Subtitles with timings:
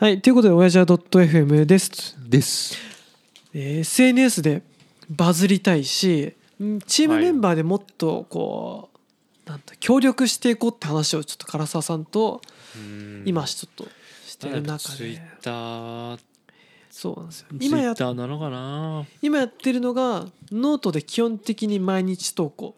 [0.00, 2.78] はいということで親父は .fm です、です。
[3.52, 4.62] えー SNS で
[5.10, 8.90] バズりたいしんチームメンバーでもっとこ
[9.44, 12.40] う、なんだ協力していこうって話をちょっと唐沢さんと
[13.24, 13.88] 今ちょっと
[14.24, 16.20] してる中ツイッでター
[16.90, 17.46] そうなんですよ。
[17.58, 19.04] 今やッターなのかな？
[19.20, 22.76] 今やってるのがノートで基本的に毎日投稿。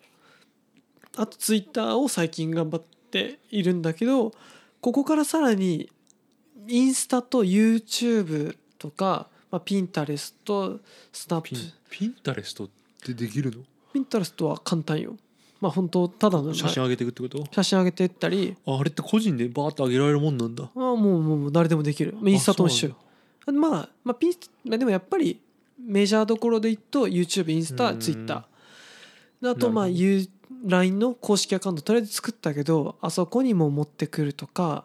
[1.18, 4.32] あとツイッターを最近頑張っているんだけど
[4.80, 5.91] ここからさらに
[6.71, 10.79] インスタと YouTube とか、まあ、ピンタレスト
[11.12, 11.48] スナップ。
[11.51, 12.69] ピンピンタレストっ
[13.05, 13.59] てできるの？
[13.93, 15.16] ピンタレストは簡単よ。
[15.60, 17.45] まあ本当ただの写真上げていくってこと？
[17.52, 18.56] 写真上げていったり。
[18.65, 20.70] ああれって個人でバーッと上げられるもんなんだ。
[20.74, 22.16] あもうもうもう誰でもできる。
[22.23, 22.88] インスタと一緒。
[22.88, 22.96] よ
[23.46, 24.32] まあ、まあ、ピン
[24.65, 25.41] まあでもやっぱり
[25.79, 34.84] メジャーどころで言うと YouTube インスタうんツイッターあとまあ LINE の公式アカウントとりあえず作ったけどあそこにも持ってくるとか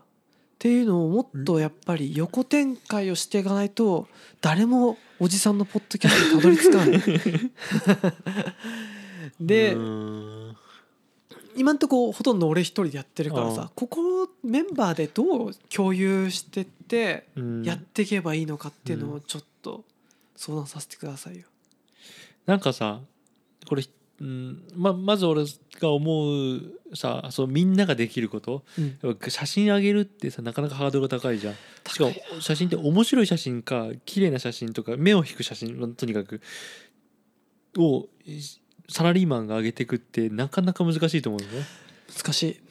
[0.66, 4.08] っていうのをもっとやっぱり横展開をしていかないと
[4.42, 7.02] 誰もおじさんのポッドキャストにたどり着かない。
[9.46, 9.78] で
[11.56, 17.64] 今んとこほとんど俺一人でやってるからあさここをメンバーでどう共有してってうん。
[17.64, 19.84] やっていけばいいのかっていうのうをちょっと
[20.36, 21.44] 相談させてくださいよ。
[22.48, 23.02] なんかさ
[23.68, 23.84] これ、
[24.22, 24.64] うん。
[24.76, 25.44] ままず俺
[25.80, 26.62] が思う
[26.94, 28.64] さそうみんなができること。
[28.78, 29.20] うん。
[29.28, 31.56] 写真上げるってさなかなかハードルが高いじゃん。
[31.88, 36.42] しかも写真って面白い写真か綺麗な写真とか目を引く写真まあとにかく。
[37.78, 38.08] を
[38.88, 41.66] サラリーマンが上げていくってなかなか難しいと思うよね。
[42.18, 42.62] 難しい。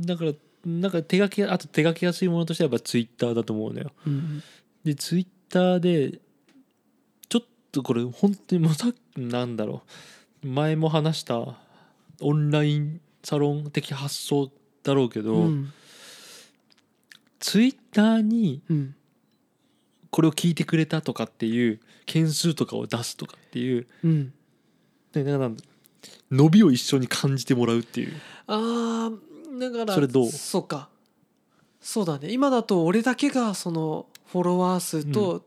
[0.00, 0.32] だから
[0.64, 3.92] なんか手書きあと手書きやすいものとしてはやっぱツイッターだと思うのよ。
[4.06, 4.42] うん
[4.84, 6.20] でツイッターで
[7.28, 9.90] ちょっとこれ本当にもうさなんだろう
[10.42, 11.56] 前も話した
[12.20, 14.50] オンラインサロン的発想
[14.82, 15.72] だろうけど、うん。
[17.40, 18.94] ツイッターにうん。
[20.10, 24.32] これを聞いてくれたとかっていう件数とかを出すとかっていううん。
[25.12, 25.62] でなんか
[26.30, 28.12] 伸びを一緒に感じてもらうっていう。
[28.46, 30.30] あーだからそれどう？
[30.30, 30.88] そうか。
[31.80, 32.30] そうだね。
[32.30, 35.44] 今だと俺だけがそのフォロワー数と、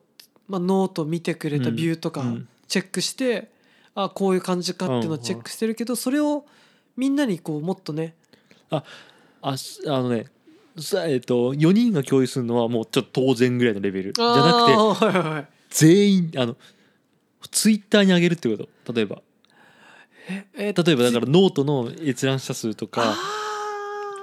[0.48, 2.48] まあ、ノート見てくれたビューとかうん。
[2.68, 3.52] チェックして、
[4.04, 6.46] あこういう感じかっていうのをチェックしてるけど、それを
[6.96, 8.16] みんなにこうもっとね
[9.42, 10.26] あすあのね
[10.78, 14.14] さえっ、と4人が共有するのはもうちょっと当然ぐらいのレベル。
[14.14, 15.48] じゃなくてはいはいはい。
[15.70, 16.56] 全員あの
[17.52, 19.22] ツイッターに上げるってこと例えば。
[20.30, 23.16] ええ例えばだからノートの閲覧者数とか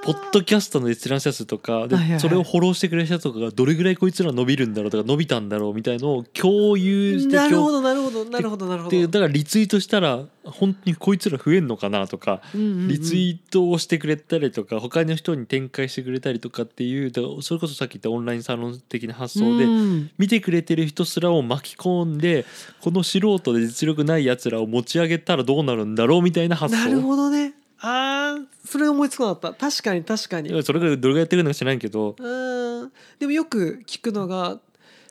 [0.06, 2.20] ポッドキャストの閲覧者数とかではいはいはい。
[2.20, 8.96] それをフォローしてくれる人とかがどれぐらいこいつら伸びるんだろうとか伸びたんだろうみたいのを共有してなるほ共どなるほどなるほどなるほど。
[8.96, 12.88] でだからリツイートしたら本当にこいつら増えんのかなとかうんうんうん。
[12.88, 17.12] リツイートをしてくれたりとか他の人に展開してくれたりとかっていう
[17.42, 20.10] それこそさっき言ったオンラインサロン的な発想でうん。
[20.18, 22.46] 見てくれてる人すらを巻き込んで
[22.80, 29.70] この素人で実力ないやつらを持ち上げたらどうなるんだろうみたいな発なる想ほどねあーそれ思いつかなかった。
[29.70, 30.62] 確かに確かに。
[30.62, 32.16] それがどれぐらいやってるのか知らんけど。
[32.18, 32.92] うん。
[33.18, 34.58] でもよく聞くのが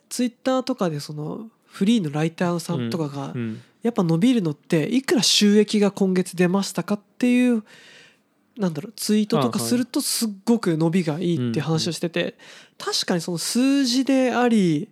[0.10, 7.64] ツイッターとかでそのフリーのライターさんとかがうんやっぱ伸びるのっていくら収益が今月出ましたかっていう
[8.58, 12.36] なんだろうツイートとかするとすっごく伸びがいいっていう話をしてて
[12.80, 14.90] 確かにその数字であり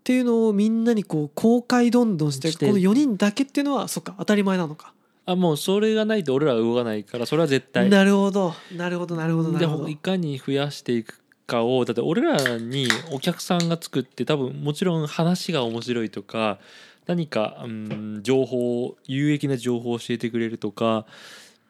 [0.00, 4.92] っていうのをみんなにこう公開どんどんしてしてこの4人だけっていうのはそっか当たり前なのか
[5.30, 7.88] あもうそれがないと俺らは動かないからそれは絶対。
[7.88, 8.52] なるほど。
[8.76, 9.84] なるほどなるほどなるほど。
[9.84, 16.58] でいかに増やしていくかをだって俺らにお客さんが作って多分もちろん話が面白いとか
[17.06, 21.06] 何か、うん、情報有益な情報を教えてくれるとか、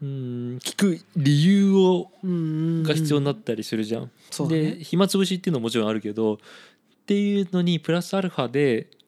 [0.03, 0.09] うん、
[0.62, 4.10] 聞く理由をが必要になったりするじゃん。
[4.31, 4.62] そうだね。
[4.72, 6.38] で暇つぶしっていうのももちろんあるけどっ
[7.04, 9.00] ていうのにプラスアルファでうん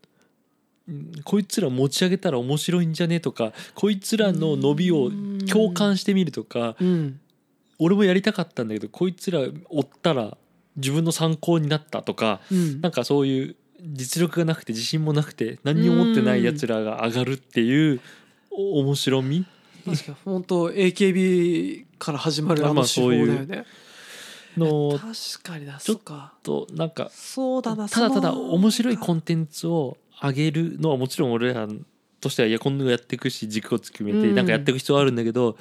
[1.24, 5.10] こいつら持ち上げたら面白いんじゃねとかこいつらの伸びを
[5.50, 7.20] 共感してみるとかうん。
[7.78, 10.36] 俺もやりたかったんだけどこいつら追ったら
[10.76, 12.80] 自分の参考になったとかうん。
[12.80, 18.00] なんかそういう実力がなくて自信もなくて何にも持ってないやつらが上がるっていう
[18.50, 19.44] お面白み？
[19.84, 23.64] 確かに本当 AKB から始まるあまあの手法だよね、
[24.56, 31.66] の確かになちょっそっかとなんかそうだなただただ面白いコンンテンツを上げるのはもちろん俺ら
[32.20, 34.34] としてはいや今度やっていくし軸を決めてうん。
[34.34, 35.56] なんかやっていく必要はあるんだけど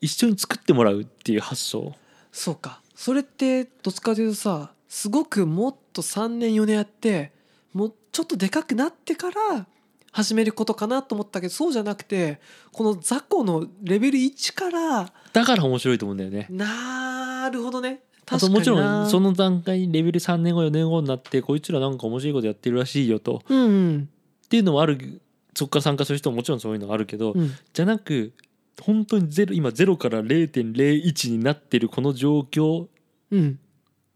[0.00, 1.94] 一緒に作ってもらうっていう発想。
[2.32, 2.80] そうか。
[2.94, 7.32] それってどっちかというとさすごくもっと3年4年やって
[7.72, 9.66] もうちょっとでかくなってから
[10.10, 12.40] 始めることかなと思ったけどそうじゃなくて
[12.72, 16.46] この雑魚のレベル1からだから面白いと思うんだよね。
[16.50, 18.00] なるほどね
[18.30, 23.42] あともちろんそのの段階レベル3年後4年後になってこいつらなんか面白いことやってるらしいよと。
[23.48, 24.08] うんうん。
[24.44, 25.20] っていうのもある
[25.54, 27.50] そこから参加する人ももちろんそういうのはあるけど、うん。
[27.72, 28.32] じゃなく
[28.80, 32.86] 本当にゼロ今0から0.01になってるこの状況
[33.30, 33.58] うん。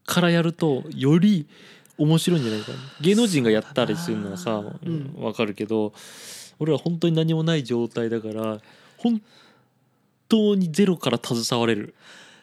[0.04, 1.46] からやるとより
[1.96, 2.78] 面白いんじゃないかな。
[3.00, 5.14] 芸能人がやったりするのはさそうん。
[5.18, 5.92] わかるけど
[6.58, 8.58] 俺は本当に何もない状態だから
[8.98, 9.20] 本
[10.28, 11.94] 当にゼロから携われる。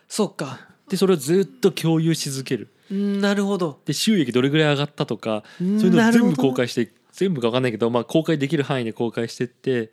[0.08, 2.70] そっかでそれをずっと共有し続ける。
[2.92, 3.80] うんなるほど。
[3.86, 9.90] で収益どれぐらい上がったとかそういうのを全部公開して全部か分かんないけど、まあ、公開できる範囲で公開してってっ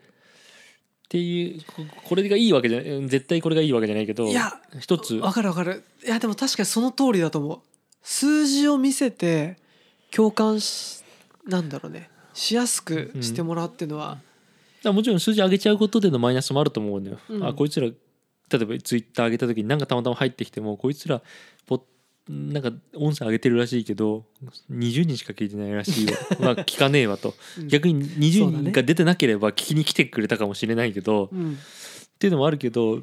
[1.08, 5.16] ていうここれがいいわけじゃない絶対これがいいわけじゃないけどいや一つ。
[5.16, 5.84] わかるわかる。
[6.04, 7.60] いやでも確かにその通りだと思う。
[8.02, 9.56] 数字を見せて
[10.10, 11.02] 共感し
[11.46, 12.10] なんだろうね。
[12.32, 14.20] しやすくしてもらうっていうのは、だか
[14.84, 17.18] らもちろん数字上げちゃうことでのマイナスもあると思うのよ。
[17.30, 17.46] うん。
[17.46, 17.88] あこいつら
[18.50, 21.20] 例えばツイッター上げた時になんかたまたま入ってきてもこいつら
[21.66, 21.84] ポ
[22.28, 24.24] なんか音声上げてるらしいけど
[24.70, 27.16] 20人しか聞いてないらしいよまあ聞かねえわ。
[27.18, 27.68] とうん。
[27.68, 31.52] 逆にそう20だね人が出てなければ聞きに来てくれたかもしれないけど、うん。
[31.54, 31.56] っ
[32.18, 33.02] ていうのもあるけど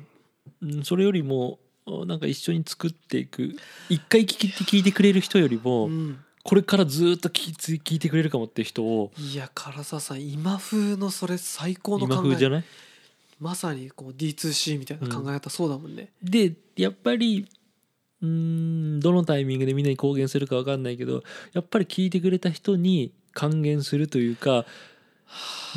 [0.61, 1.59] うんそれよりも
[2.07, 3.55] なんか一緒に作っていく
[3.89, 6.17] 一回聞き聞いてくれる人よりも、うん。
[6.45, 12.25] これからずっと聞聞いてくれるかもって人をいや唐沢さん今風のそれ最高の今考え。
[12.31, 12.63] 風じゃない？
[13.39, 17.47] まさにこう D2C みたいな考え方そうだもんね、でやっぱり
[18.21, 24.65] うーんどのタイミングでみんなに公言するか分かんないけどやっぱり聞いてくれた人に還元するというか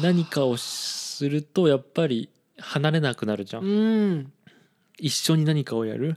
[0.02, 3.70] 何かをするとやっぱり離れなくなるじゃん、うん。
[3.70, 4.32] うん
[4.98, 6.16] 一緒に何かをやる？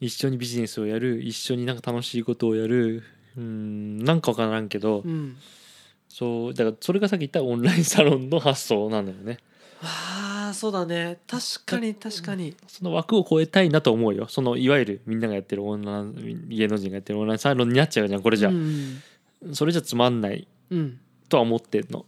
[0.00, 1.22] 一緒にビジネスをやる？
[1.22, 3.02] 一緒になんか楽しいことをやる？
[3.38, 5.38] うーんなんか分からんけど、うん。
[6.10, 9.38] そうだからそれがさっき言ったオンラインサロンの発想なんだよね。
[9.80, 10.19] あ
[10.50, 11.18] あそうだね。
[11.26, 12.54] 確かに確かに。
[12.66, 14.26] その枠を超えたいなと思うよ。
[14.28, 19.02] そのいわゆるみんながやってるオンライン芸能人がやってるオンラインサロンになっちゃうじゃんこれじゃ、うん
[19.54, 21.00] それじゃつまんないうん。
[21.28, 22.04] とは思ってんの。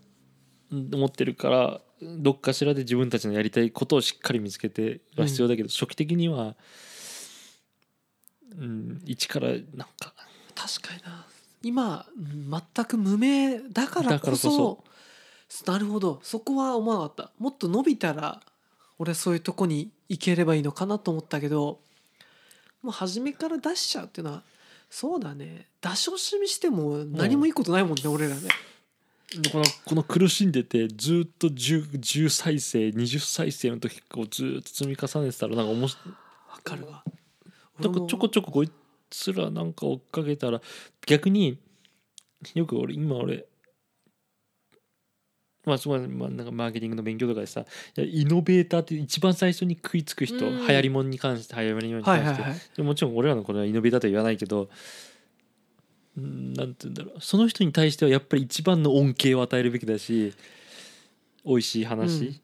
[0.71, 6.57] うん思ってるからどっかしらで自分たちのやりたいことをしっかり見つけては必要だけど、初期的には
[8.59, 9.59] うん一からなん
[9.99, 10.15] か。
[10.55, 11.27] 確かにな。
[11.63, 14.85] 今うん全く無名だからこそこ
[15.67, 16.21] なるほど。
[16.23, 17.31] そこは思わなかった。
[17.39, 18.41] もっと伸びたら
[18.99, 21.81] 俺そういうとこに行ければいいのかなと思ったけど
[22.83, 24.43] もう初めから出しちゃうっていうのは
[24.91, 25.67] そうだね。
[25.81, 28.43] 出し惜しみしても何もいいことないもんね、俺らね。
[29.51, 36.09] このこの苦しんでてずっと 10, 10再生20再生の時をずっと積み重ねてたらなんか面白い
[36.51, 37.03] わかるわ。
[37.81, 38.71] なんかちょこちょここい
[39.09, 40.61] つらなんか追っかけたら
[41.07, 41.59] 逆に
[42.55, 43.47] よく俺今俺
[45.65, 47.65] まあすごい、まあ、なんかマーケティングの勉強とかでさ
[47.97, 50.67] イノベーターって一番最初に食いつく人、うん。
[50.67, 52.61] 流行りもんに関して流行りもんに関して、はいはいはい。
[52.77, 54.69] でもちろん俺らのこれはイノベーターとは言わないけど
[56.17, 57.21] うんなんて言うんだろう。
[57.21, 60.35] その人に対してはやっぱり一番の恩恵を与えるべきだし
[61.45, 62.41] 美味しい話、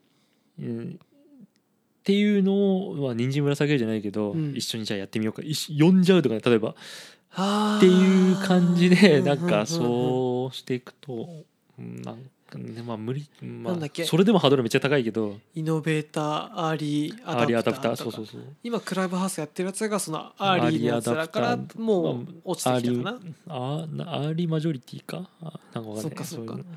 [0.60, 0.98] うん。
[1.00, 4.54] っていうのを、まあ、人参ぶら下げるじゃないけど、うん。
[4.56, 5.42] 一緒にじゃあやってみようか。
[5.42, 6.70] 呼んじゃうとかね例えば。
[6.70, 9.52] っていう感じでなんかうんうん。
[9.52, 9.60] うん。
[9.60, 9.66] うん。
[9.66, 11.44] そうしていくと
[11.78, 14.04] うんなんかねまあ無理まあなんだっけ？
[14.04, 15.36] それでもハードルめっちゃ高いけど。
[15.54, 18.40] イノベーターアーリーアーリーアダプターそうそうそう。
[18.62, 21.82] 今クラブハウスやってるやつがそのアーリーのやつらからアーリーアダプター。
[21.82, 23.18] もうまあ落ちてきたかな、
[23.48, 25.28] あーなアーリーマジョリティか？
[25.42, 26.02] あなんかわかんない。
[26.02, 26.54] そっかそっか。
[26.54, 26.70] ういうの。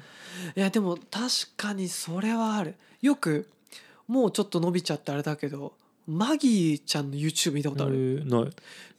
[0.55, 2.75] いやでも確かにそれはある。
[3.01, 3.47] よく
[4.07, 5.73] もうちょっと伸びちゃってあれだけど
[6.07, 8.51] マギーちゃんの YouTube 見たことある、えーない。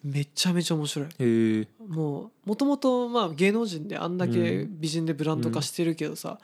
[0.04, 1.08] めちゃめちゃ面白い。
[1.18, 1.66] えー。
[1.88, 6.38] もうもともとまあ芸能人であんだけ美人でブランド化してるけどさ、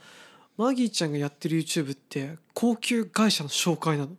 [0.57, 4.11] マギーちゃんがやってる YouTube って高級会社の紹介なの。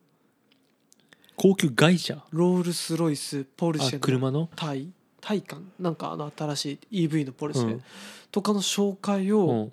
[1.36, 4.50] 高級外車ロールス・ロイスポルあシェの車の？
[4.56, 4.90] タイ？
[5.22, 7.84] タイカンなんかあの新しい EV のポルシェ、うん。
[8.32, 9.72] とかの紹介をうん。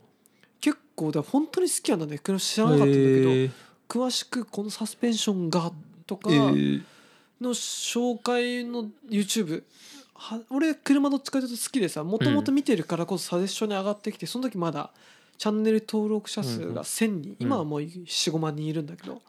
[0.61, 2.19] 結構だ本当に好きなんだね。
[2.19, 3.51] 車知らなかったんだけど、えー。
[3.89, 5.71] 詳しくこのサスペンションが
[6.07, 6.83] とかえー。
[7.41, 9.63] の紹介の YouTube
[10.15, 14.91] は俺車どっちかというと好きでさもともと見てるからこそサジェッションに上がってきてその時まだ
[15.37, 19.21] チャンネル登録者数が1,000人、今はもう45万人いるんだけど。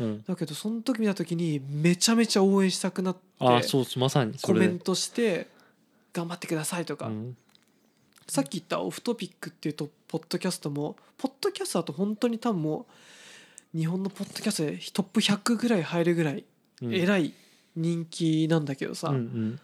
[0.00, 0.24] うん。
[0.26, 5.48] だけどその時見た時にめちゃめちゃ応援したくなってあーそうまさにコメントして
[6.14, 7.36] 「頑張ってください」とか、うん。
[8.26, 12.86] さっき言ったオフトピックっていうとポッドキャストもポッドキャストだと本当に多分もう
[13.74, 16.44] 日本のポッドキャストでトップ100ぐらい入るぐらい
[16.82, 16.94] うん。
[16.94, 17.32] 偉い
[17.76, 19.60] 人気なんだけどさ、うんうん。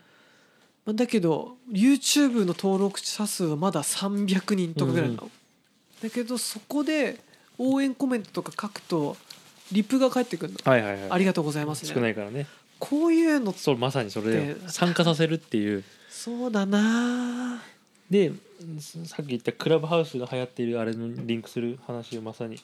[0.85, 5.31] まあだけど YouTube の登録者数はまだ300人とかぐらいなの、
[6.03, 7.19] だけどそこで
[7.59, 9.17] 応援コメントとか書くと
[9.73, 11.11] リプが返ってくるの、はいはいはい。
[11.11, 11.93] ありがとうございますね。
[11.93, 12.47] 少ないからね。
[12.79, 15.83] こういうのそうまさにそれでで参加させるっていう。
[16.11, 17.63] そうだな。
[18.11, 18.33] で
[18.81, 22.61] さっき言ったクラブハウスが流行っているあれのリンクする話をまさに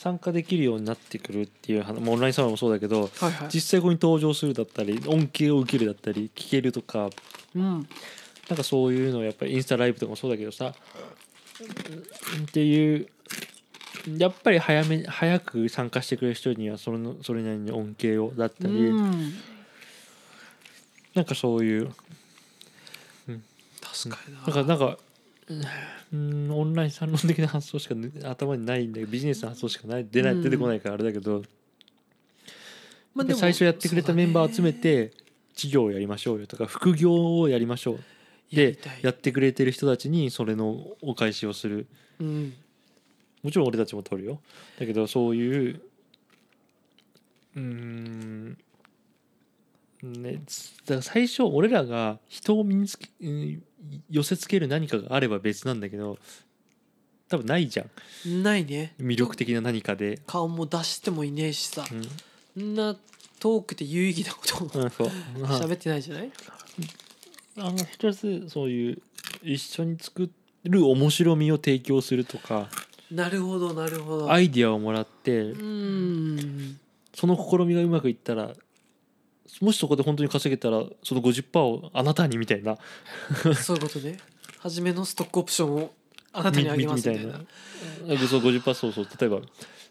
[0.00, 3.48] 参加できるようになってくるっていう話もうオンラインサロンもそうだけどはいはい。
[3.52, 7.10] 実際ここに登場するだったり恩恵を受けるだったり聞けるとか。
[7.54, 7.86] うん。
[8.48, 10.74] なんかそういうのやっぱりインスタライブとかもそうだけどさ
[12.38, 13.08] うんっていう
[14.16, 19.34] やっぱり早め早く参加してくれる人にはそれのそれなりに恩恵をだったり、うん。
[21.14, 21.90] なんかそういう
[23.82, 24.40] 確かにな。
[24.40, 24.98] なんかなんか
[26.12, 30.42] うんオンラインサロン的な発想しかね 頭にないんだけどビジネスの発想しかない出ないうん。
[30.42, 31.42] 出てこないからあれだけど、
[33.14, 35.12] まあで最初やってくれたメンバーを集めて
[35.54, 38.00] 事業をやりましょうよとか副業をやりましょう。
[38.54, 41.86] でやってくれてる人たちにそれのお返しをする。
[42.20, 42.54] うん。
[43.42, 44.40] もちろん俺たちも取るよ。
[44.78, 45.80] だけどそういう
[47.56, 48.56] うーん
[50.02, 53.62] ねつだから最初俺らが人を身につけうん
[54.10, 56.18] 寄せつける何かがあれば別なんだけど
[57.28, 57.84] 多分ないじゃ
[58.26, 58.42] ん。
[58.42, 58.94] ないね。
[59.00, 61.84] 魅力的な何かで、顔も出してもいねえしさ。
[61.90, 62.02] うん。
[62.02, 62.96] そんな
[63.38, 65.08] トークで有意義なことをうん、そう。
[65.46, 66.32] 喋ってないじゃない？
[67.56, 69.02] あの一つそういう
[69.42, 70.28] 一緒に作
[70.64, 72.68] る面白みを提供するとか
[73.10, 74.32] なるほどなるほど。
[74.32, 76.78] アイディアをもらってうん。
[77.14, 78.54] その試みがうまくいったら
[79.60, 82.78] もしそこで本当に稼げたらその50%をあなたにみたいな。
[83.54, 84.18] そういうことね。
[84.58, 85.92] 初めのストックオプションを
[86.32, 87.40] あなたにあげますみたいな。
[88.28, 89.08] その50%そうそう。
[89.18, 89.40] 例えば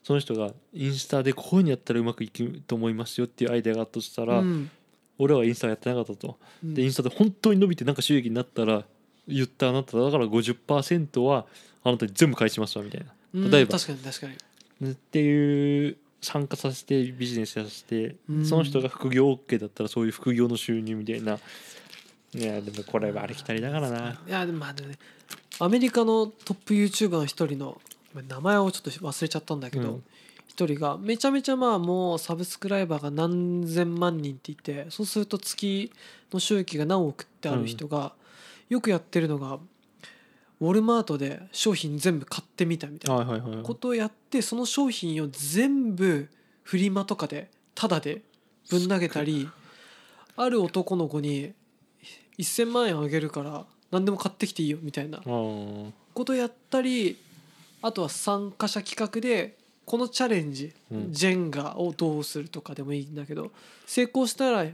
[0.03, 4.71] その人がインスタでこういうのやったらうまくいくと思いますよっていうアイデアがあったとしたら、うん。
[5.17, 6.37] 俺はインスタやってなかったと。
[6.63, 6.73] うん。
[6.73, 8.85] でインスタで本当に伸びてなんか収益になったら
[9.27, 11.45] 言ったあなただから50%は
[11.83, 13.07] あなたに全部返しますわみたいな。
[13.33, 13.77] うん例えば。
[13.77, 14.91] 確かに確かに。
[14.91, 18.45] っていう参加させてビジネスさせて、うん。
[18.45, 21.39] その人が副業 OK だったらそういう副業の収入みたいな。
[22.35, 24.21] いやでもこれはありきたりだからな。
[24.27, 24.97] いやでもまあね
[25.59, 27.81] アメリカのトップ YouTuber の一人の
[28.27, 30.03] 名前をちょっと忘れちゃったんだけどうん。
[30.47, 35.91] 一、人がめちゃめちゃまあもうサブスクライバーが何千万人って言ってそうすると月
[36.33, 38.13] の収益が何億ってある人が
[38.67, 39.57] よくやってるのが
[40.61, 46.29] ウォルマートで商品全部買ってみたみたいなことをやってその商品を全部
[46.63, 48.21] フリマとかでタダで
[48.69, 49.49] ぶん投げたり
[50.35, 51.53] ある男の子に
[52.37, 55.93] 1,000万円あげるから何でも買ってきていいよみたいなこ
[56.25, 57.17] とやったり
[57.81, 61.13] あとは参加者企画でこのチャレンジ、うん。
[61.13, 63.51] ジェンガをどうするとかでもいいんだけど
[63.87, 64.65] 成功したら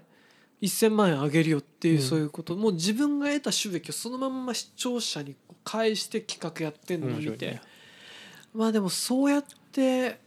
[0.65, 2.01] 1,000万円あげるよっていう、うん。
[2.01, 2.55] そういうこと。
[2.55, 7.61] もう自分が得た収益をそのまんま視聴者に返して企画やってんのを見て、面白いね。
[8.53, 10.19] まあでもそうやって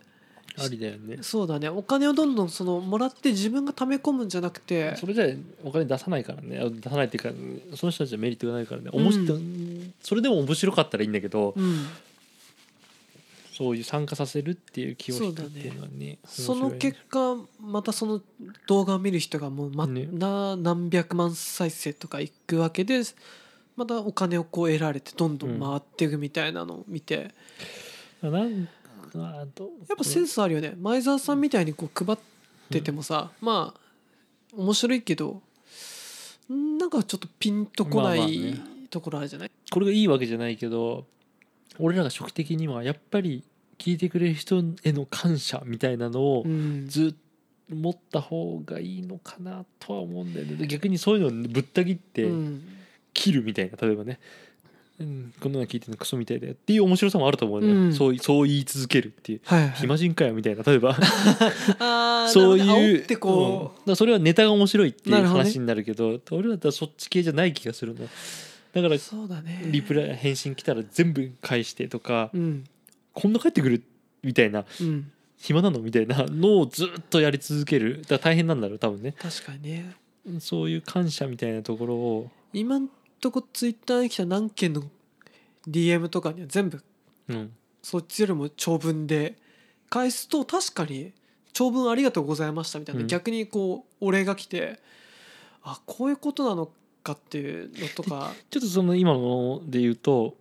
[0.61, 1.19] ありだよね。
[1.23, 1.69] そうだね。
[1.69, 5.27] お金をどんどんそのもらって自分が貯め込むんじゃなくてそれじゃ
[5.65, 6.59] お金出さないからね。
[6.59, 7.31] あ出さないっていうか
[7.77, 11.87] その人たちはメリットがないからね、おもしうそれでも面白かったらいいんだけど、うん、
[13.59, 18.23] そういう参加させるっていう気を引くっていうのはねその結果またその
[18.69, 20.07] 動画を見る人がもうま、ね。
[20.13, 23.03] な何百万再生とかいくわけで
[23.75, 27.35] またお金をこう得られてどんどん回っていくみたいなのを見て、
[28.23, 28.69] なん
[29.13, 30.75] かあとやっぱセンスあるよね。
[30.81, 32.19] 前澤さんみたいにこう配っ
[32.71, 33.81] ててもさ、まあ
[34.57, 35.43] 面白いけど
[36.53, 38.61] んなんかちょっとピンとこなまあまあいね。
[38.89, 41.07] ところあるじゃない、これがいいわけじゃないけど
[41.81, 43.43] 俺らが初期的にはやっぱり
[43.79, 46.87] 聞いてくれる人への感謝みたいなのをうん。
[46.89, 47.29] ずっと
[47.71, 50.57] 持った方がいいのかなとは思うんだよね。
[50.57, 52.63] で逆にそういうのをぶった切ってうん。
[53.13, 54.21] 切るみたいな例えばね、
[55.01, 57.93] うん、こんなの聞いてるのクソみたいだよっていう面白さもあると思うね、うん。
[57.93, 59.41] そうそう言い続けるっていう。
[59.45, 59.71] はいはい。
[59.73, 60.97] 暇人かよみたいな例えば。
[62.31, 63.17] そういう煽ってう。
[63.17, 63.21] ん。
[63.21, 68.09] こだからそれはネタが面白いっていう話になるけど俺だったらそっち系じゃない気がするの。
[68.73, 69.63] だからう、そうだね。
[69.67, 72.65] リプライ返信来たら全部返してとか、うん
[73.21, 73.83] こんな返ってくる
[74.23, 75.11] みたいなうん。
[75.41, 78.03] 暇なのみたいなのをずっとやり続ける。
[78.09, 79.15] だ大変なんだろう多分ね。
[79.19, 79.95] 確かにね。
[80.41, 82.89] そういう感謝みたいなところを、今ん
[83.21, 84.83] とこツイッターに来た何件の
[85.69, 86.83] DM とかには全部
[87.29, 89.37] うん、そっちよりも長文で
[89.91, 91.13] 返すと確かに
[91.53, 93.07] 長文ありがとうございましたみたいな、うん。
[93.07, 94.81] 逆にこうお礼が来て
[95.63, 96.71] あこういうことなの
[97.03, 98.33] かっていうのとか。
[98.51, 100.37] ちょっとその今ので言うと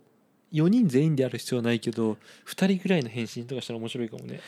[0.52, 4.40] 4人全員である必要はないけど2人ぐらいの返信とかしたら面白いかもね。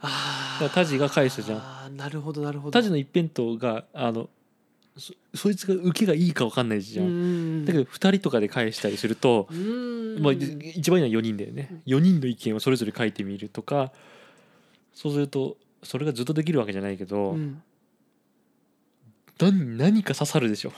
[0.00, 1.58] あだからタジが返すじゃん。
[1.58, 2.70] あーなるほどなるほど。
[2.70, 4.28] タジの一辺倒があの
[4.96, 10.20] そそいつが受けがいいか分かんないじゃん、んだけど2人とかで返したりすると、うん。
[10.20, 11.82] まあ、一番いいのは4人だよね。
[11.86, 13.92] 4人の意見をそれぞれ書いてみるとか
[14.94, 17.62] そうするとそれがずっとできるわけじゃないけど、うん
[19.40, 20.72] 何何か刺さるでしょ。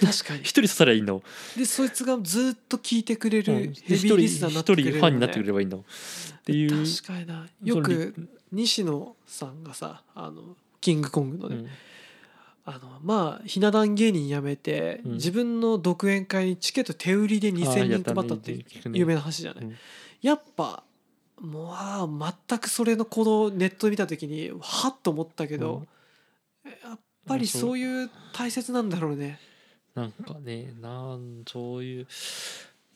[0.00, 0.40] で確かに。
[0.40, 1.22] 一人刺さりゃいいんだもん
[1.58, 3.44] でそいつがずっと聞いてくれうん。
[3.44, 6.70] るヘビーリスナーになってくれる一人ファンになってくればいいんだもんっていう。
[6.70, 7.46] 確かにな。
[7.62, 8.14] よく
[8.52, 11.68] 西野さんがさあのキングコングのね、うん。
[12.64, 15.12] あのまあひな壇芸人辞めて、うん。
[15.12, 19.76] 自分の独演会にチケット手売りであー2,000やたね人配ったって有名な話じゃない、うん。
[20.22, 20.82] やっぱ
[21.40, 25.86] もう全くそれの行動をネットで見た時にはっと思ったけど、
[26.64, 27.78] やっぱりそう。
[27.78, 29.38] いう大切なんだろうね。
[29.94, 32.06] なんかねなんそういう。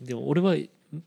[0.01, 0.57] でも俺は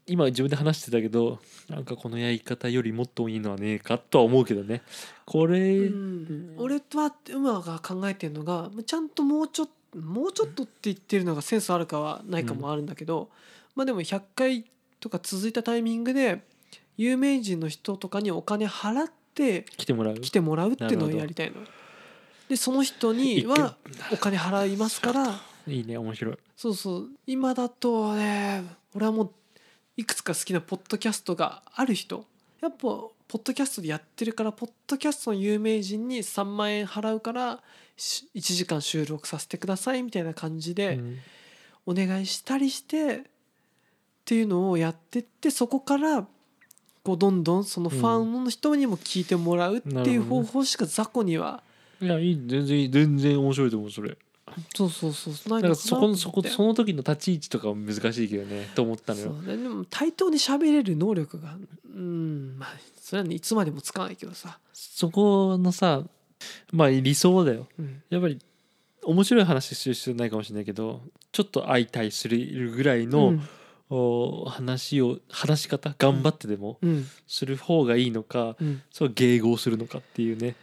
[0.06, 4.82] 今自分で話してたけどなんかこのやり方よりもっといいのはねえかとは思うけどね。
[5.26, 13.30] これ、うん、俺は馬が考えてるのがちゃんともうちょっともうちょっとって言ってるのがセンスあるかはないかもあるんだけど、
[13.76, 14.66] まあでも100回
[15.00, 16.42] とか続いたタイミングで
[16.98, 20.16] 有名人の人とかにお金払って来てもらう。
[20.16, 21.58] 来てもらうっていうのをやりたいの。
[22.50, 23.76] でその人に は
[24.12, 25.42] お金払いますから。
[25.68, 26.38] いいね面白い。
[26.56, 27.10] そうそう。
[27.26, 28.64] 今だとね
[28.94, 29.32] 俺はもう
[29.98, 32.26] いくつか好きなポッドキャストがある人。
[32.62, 37.62] やっぱポッドキャストでやってるからポッドキャストの有名人に3万円払うから
[37.98, 41.20] し1時間収録させてくださいみたいな感じうでん。
[41.86, 43.22] お願いしたりしてっ
[44.26, 46.28] ていうのをやってってそこから
[47.04, 51.64] こうどんどんそのファンの人にも聞いてもらうっていう方法しか雑魚には
[52.02, 52.90] いやいい全然いい。
[52.90, 54.18] 全然面白いと思うそれ。
[54.76, 55.50] そうそうそう。
[55.50, 59.28] ないだかそこのそこその時の立ち位置とかは難しいけどねと思ったのよ。
[59.28, 59.62] そうね。
[59.62, 61.56] でも対等に喋れる能力が
[61.94, 62.70] うんまあ
[63.02, 66.04] それはねいつまでもつかないけどさ、そこのさ
[66.72, 67.68] まあ理想だよ。
[67.78, 68.40] うん、やっぱり
[69.04, 71.02] 面白い話する必要ないかもしれないけど
[71.32, 73.42] ちょっと相対するぐらいの、うん。
[73.90, 77.08] お話を話し方頑張ってでもうん。
[77.26, 80.56] する方がいいのか、うん、そう迎合するのかっていうね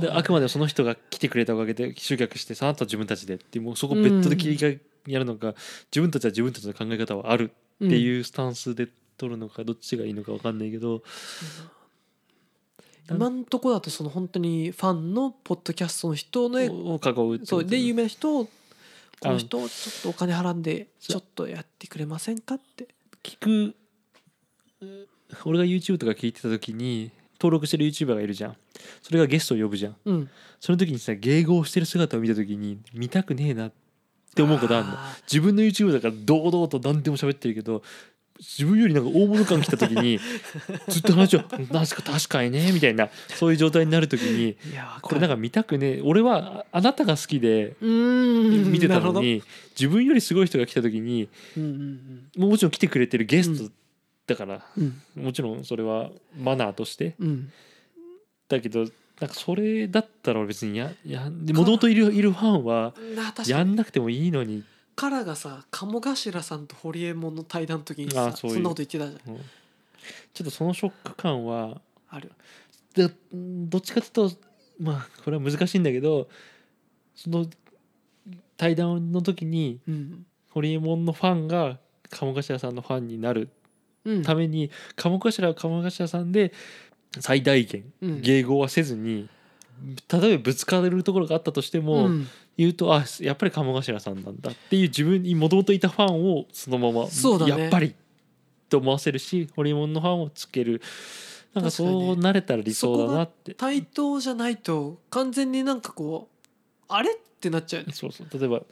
[0.00, 5.54] であくまでもその人が来てくれたおかげで集客してさあとは自分たちでってもうそこ別途で切り替えやるのか、
[5.90, 11.02] 自分たちは自分たちの考え方はあるってうんいうスタンスで取るのかどっちがいいのか分かんないけど
[13.10, 18.50] 今んとこだとその本当にファンのポッドキャストの人のを囲うそうで有名な人をこ
[19.24, 22.88] あの人をちょっとお金払んでそうちょっとやってくれませんかって。
[23.22, 23.74] 聞く
[25.44, 28.56] 俺が YouTube とか聞いてた時に登録してる YouTuber がいるじゃん
[29.02, 29.96] それがゲストを呼ぶじゃん。
[30.04, 30.30] うん。
[30.60, 33.72] その時にさ迎合してる姿を見た時に見たくねえなっ
[34.34, 34.92] て思うことあるの。
[34.92, 37.82] あ自分の YouTube だから堂々と何でも喋ってるけど
[38.38, 40.18] 自分よりなんか大物感来た時に
[40.88, 44.56] ずっと話を「なんすか確かにね」みたいなそういう状態になる時に
[45.02, 46.00] これなんか見たくねえ。
[46.02, 49.42] 俺はああなたが好きで見てたのに
[49.78, 51.28] 自分よりすごい人が来た時に
[52.36, 53.72] もちろん来てくれてるゲスト
[54.26, 55.00] だから、うん。
[55.16, 57.50] もちろんそれはマナーとしてうん
[58.48, 58.80] だけど
[59.20, 62.94] なんかそれだったら別にややもともといるいるファンは
[63.46, 63.72] やに。
[63.72, 64.62] んなくてもいいのに、
[64.94, 68.56] カラがさ鴨頭さんと堀エモ門の対談の時にさあそういう。
[68.56, 69.34] そんなこと言ってたじゃん。
[69.34, 69.42] うん。
[70.32, 72.30] ちょっとそのショック感はある。
[72.94, 74.36] でどっちかというと
[74.80, 76.28] まあこれは難しいんだけど
[77.14, 77.46] その
[78.56, 80.26] 対談の時にうん。
[80.50, 81.78] ホリエモンのファンが
[82.10, 83.48] 鴨頭さんのファンになる
[84.04, 84.22] うん。
[84.22, 86.52] ために鴨頭は鴨頭さんで
[87.20, 88.10] 最大限うん。
[88.20, 89.28] 迎合はせずに
[90.12, 92.28] 例えばぶつかるところがあったとしても、うん。
[92.56, 97.62] 言うとあやっぱり鴨頭さんなんだっていう自分にもともといたファンをそのままそうだね。
[97.62, 97.94] やっぱり
[98.68, 100.82] と思わせるしホリエモンのファンをつける。
[101.54, 103.54] なんかそうなれたら理想だなって。
[103.54, 106.46] 対等じゃないと完全になんかこう
[106.88, 107.92] あれってなっちゃうよね。
[107.94, 108.38] そうそう。
[108.38, 108.62] 例えば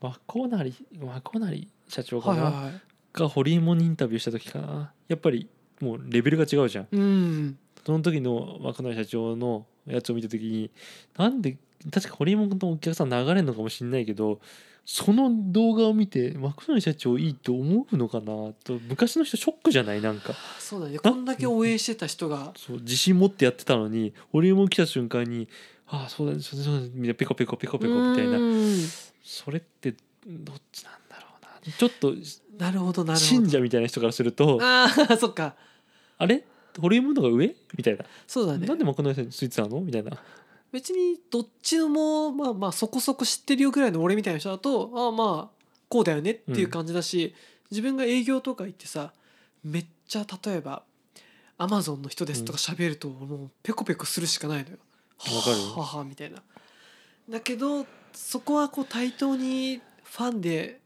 [0.00, 2.80] マコナリマコナリ社長かな、はいはいはい。
[3.12, 4.92] がホリエモンにインタビューした時かな。
[5.08, 5.48] やっぱり
[5.80, 6.88] もうレベルが違うじゃん。
[6.90, 7.58] うん。
[7.84, 10.70] その時のマコナリ社長のやつを見た時に
[11.16, 11.56] なんで
[11.90, 14.38] 確かホリエモンのお客さん流れるのかもしれないけど
[14.84, 18.24] その動画を見てマクドナルド社長いいと思うのかな
[18.64, 20.02] と昔の人ショックじゃない？
[20.02, 20.34] なんか。
[20.58, 20.98] そうだね。
[20.98, 22.52] こんだけ応援してた人が。
[22.56, 25.48] そう自信持ってやってたのにホリエモン来た瞬間に
[25.88, 28.36] 「ああそうだねそうだねそうだね」みたいなペコペコペコペコみたいな。
[28.36, 28.76] うん。
[29.24, 29.94] それって
[30.26, 31.72] どっちなんだろうな。
[31.72, 32.14] ちょっと
[32.58, 33.26] なるほどなるほど。
[33.26, 35.54] 信者みたいな人からするとああそっか
[36.20, 36.44] あれ？
[36.78, 37.56] ホリエモンの方が上？
[37.76, 38.66] みたいな、そうだね。
[38.66, 39.80] なんでマクドナルドについてたの？
[39.80, 40.12] みたいな。
[40.70, 47.34] 別にどっちもまあまあそこそこ知ってるよぐらいの俺みたいな人だとああまあこうだよねっていう感じだし、
[47.70, 49.12] 自分が営業とか行ってさ
[49.64, 50.82] めっちゃ例えば
[51.58, 54.76] アマゾンの人ですとか喋るともうペコペコするしかないのよ。
[55.18, 56.42] わかるはははみたいな。
[57.28, 60.80] だけどそこはこう対等にファンで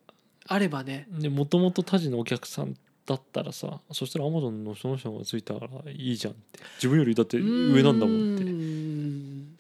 [0.47, 1.07] あればね。
[1.11, 2.75] でもともと他人のお客さん
[3.07, 6.61] だったらさそしたらアマゾンのその人がついたからいいじゃんって。
[6.77, 8.45] 自分よりだって上なんだもんって。
[8.45, 9.57] うーん。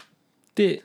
[0.54, 0.82] で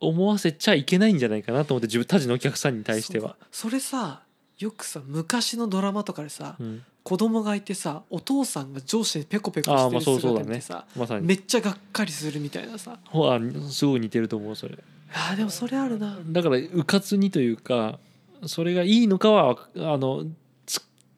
[0.00, 3.36] 思わせちゃいけないんじゃないかなと思って自分たちのお客さんに対しては。
[3.50, 4.22] それさ
[4.58, 10.44] よくさ昔のドラマとかでさ、うん、子供がいてさお父さんが上司にペコペコしてるそうそうだね。
[10.44, 11.26] 姿見てさ、まさに。
[11.26, 12.98] めっちゃがっかりするみたいなさ。
[13.06, 14.76] ほあすごい似てると思うそれ。
[15.12, 16.18] あーでもそれあるな。
[16.26, 17.98] だからうかつにというか
[18.46, 20.28] それがいいのかはあのつ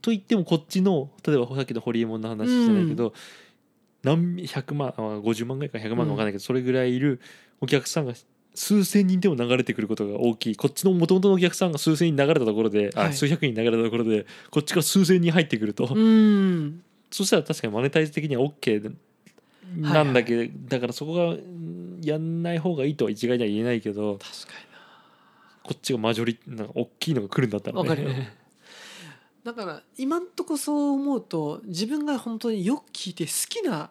[0.02, 3.12] と言ってもこっちの例えばさっきのホリエモンの話じゃないけど、
[4.02, 7.20] 何百万あ50万ぐらいか100万か分かんないけど、それぐらいいる
[7.60, 8.14] お客さんが
[8.54, 10.56] 数千人でも流れてくることが大きい。
[10.56, 13.08] こっちの元々のお客さんが数千人流れたところで、はい。
[13.08, 16.82] あ数百人流れたところでこっちが数千人入ってくると、うん。
[17.10, 18.94] そしたら確かにマネタイズ的には OK
[19.76, 24.58] なんだけど、だからそこがうんやんない方がいいとは一概には言えないけど確か
[25.62, 28.32] こっちがマジョリなんか大きいのが来るんだったら、ね、
[29.44, 33.90] だから今んとこそう思うと自分が本当によく聞いて好きな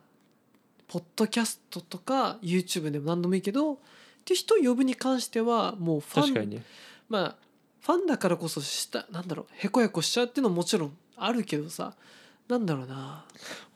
[0.87, 3.77] ポッドキャストとか YouTube でも何でもいいけどっ
[4.25, 6.55] ていう人を呼ぶに関してはもうファン確かに。
[6.57, 6.63] ね
[7.07, 7.35] まあ
[7.81, 11.93] ファンだからこそしたなんだろうへこへこしちゃうっていうのももちろんあるけどさ
[12.47, 13.25] なんだろうな。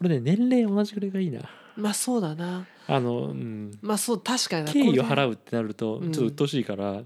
[0.02, 1.42] 俺ね年齢同じぐらいがいいな。
[1.76, 2.68] まあそうだな。
[2.88, 4.74] あの、うん、まあそう確かにな。
[4.74, 7.04] 敬意をう払うってなるとうんちょっと鬱陶しいから、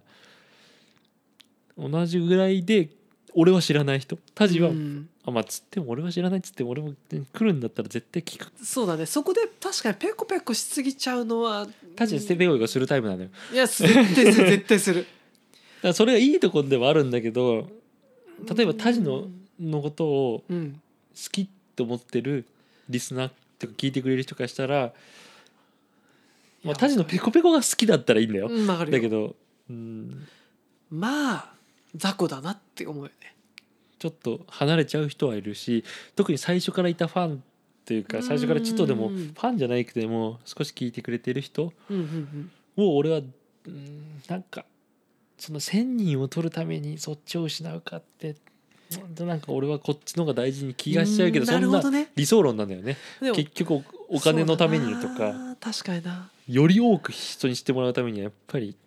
[1.77, 2.89] 同じぐらいで
[3.39, 4.17] 俺は知らない人。
[4.33, 8.51] タジは、ん、あまあつっても俺は知らないっつっても俺も来るんだったら絶対聞く。
[8.63, 9.05] そうだね。
[9.05, 13.29] そこで確かにペコペコしすぎちゃうのはタジは捨てペゴがするタイプなのよ。
[13.53, 15.01] いや絶対する 絶対する。
[15.01, 17.69] だからそれがいいところではあるんだけど
[18.55, 20.81] 例えばタジののことをうん。
[21.17, 22.45] 好きって思ってる
[22.89, 24.93] リスナーとか聞いてくれる人からしたら、
[26.63, 28.97] まあ、タジのペコペコが好きだったらいいんだよ、うんわかるよ。
[28.97, 29.35] だけど、
[29.69, 30.27] うん、
[30.91, 31.56] まあ
[31.95, 33.35] 雑魚だなって思うよね。
[33.99, 35.83] ちょっと離れちゃう人はいるし
[36.15, 37.37] 特に最初からいたファンっ
[37.85, 41.73] ていうか最初からちょっとでもうんファンじゃないくても少し聞いてくれてる人
[42.75, 44.65] を俺は、うん、なんか
[45.37, 48.35] その1,000人を取るためにそっちを失うかって
[49.19, 52.09] なんか俺はこっちの方が大事に気がしちゃうけどんそななんるほどね。
[52.15, 52.97] 理想論なんだよね。
[53.35, 56.29] 結局おお金のためにとかな確かにな。
[56.47, 58.77] より多く人に知ってもらうためにはやっぱり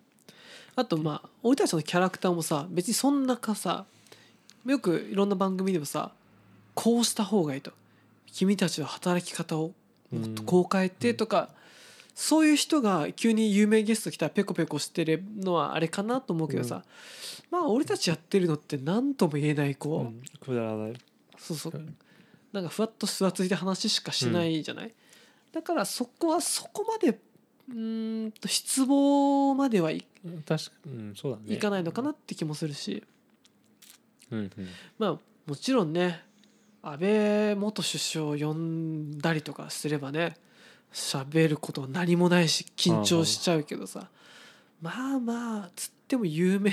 [0.81, 3.85] あとまあ俺たちのキャラクターもさ別にそんなかさ
[4.65, 6.11] よくいろんな番組でもさ
[6.73, 7.71] こうした方がいいと。
[8.33, 9.73] 君たちの働き方を
[10.09, 11.49] もっとこう変えてとか、
[12.15, 16.83] そういう人が急に有名ゲスト来たらペコペコしてるのはあれかなと思うけどさ、
[17.49, 20.21] まあ俺たちやってるのって何とも言えないこう、うん。
[20.39, 20.93] くだらない。
[21.37, 21.85] そうそう。
[22.53, 24.93] なんかふわっと座ついた話しかしないじゃない、
[25.51, 27.19] だからそこはそこまで
[27.71, 30.05] うーんと失望まではい
[30.47, 31.55] 確かうんそうだね。
[31.55, 33.03] いかないのかなって気もするし、
[34.29, 34.51] うんうん。
[34.99, 36.23] まあもちろんね
[36.83, 40.35] 安倍元首相を呼んだりとかすればね
[40.91, 44.09] 喋ること何もないし緊張しちゃうけどさ。
[44.81, 46.71] まあまあつっても有名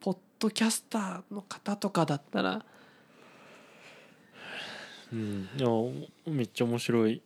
[0.00, 2.64] ポッドキャスターの方とかだったら。
[5.12, 5.68] うん、いや
[6.32, 7.20] めっちゃ面白い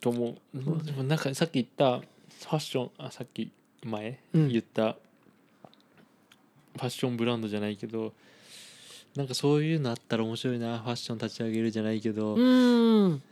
[0.00, 3.50] と思う、そうねでもなんかさっき言ったファッションあさっき
[3.84, 4.48] 前うん。
[4.48, 4.96] 言った
[6.76, 8.12] ファッションブランドじゃないけど
[9.16, 13.22] なんかそういうのあったら面白いなファッション立ち上げるじゃないけど、うん。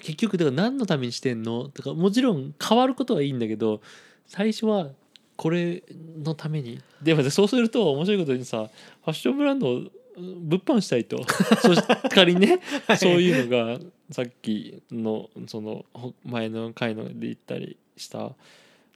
[0.00, 1.68] 結局だから何のためにしてんの？
[1.68, 3.80] とかもちろん変わることはいいんだけど
[4.26, 4.88] 最初は
[5.36, 5.82] これ
[6.22, 6.80] のために。
[7.02, 8.68] でもねそうすると面白いことにさ
[9.04, 9.82] ファッションブランドを
[10.18, 11.24] 物販したいと。
[11.62, 12.60] そし仮にね。
[12.98, 13.78] そういうのが
[14.10, 18.18] さっきのそのほ前の回ので言ったりした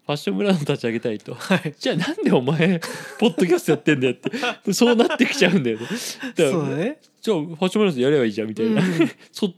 [0.05, 1.35] ファッションブランド立ち上げたいと。
[1.35, 1.75] はい。
[1.79, 2.81] じゃあなんでお前
[3.21, 4.33] ポッドキャストやってんだよって。
[4.75, 5.87] そうなってきちゃうんだよね。
[6.35, 6.99] だね。
[7.21, 9.11] じゃあファッションブランドやればいいじゃんみたいな、うん。
[9.31, 9.53] そ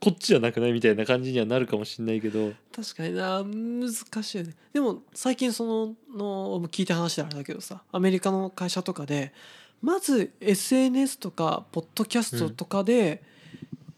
[0.00, 2.52] こっちじゃなくないみたいな感じにはなるかもしれないけど。
[2.74, 4.54] 確かにな難しいよね。
[4.74, 9.32] でも最近そのの聞いた話であれだけどさアメリカの会社とかで
[9.82, 13.22] まず SNS とかポッドキャストとかで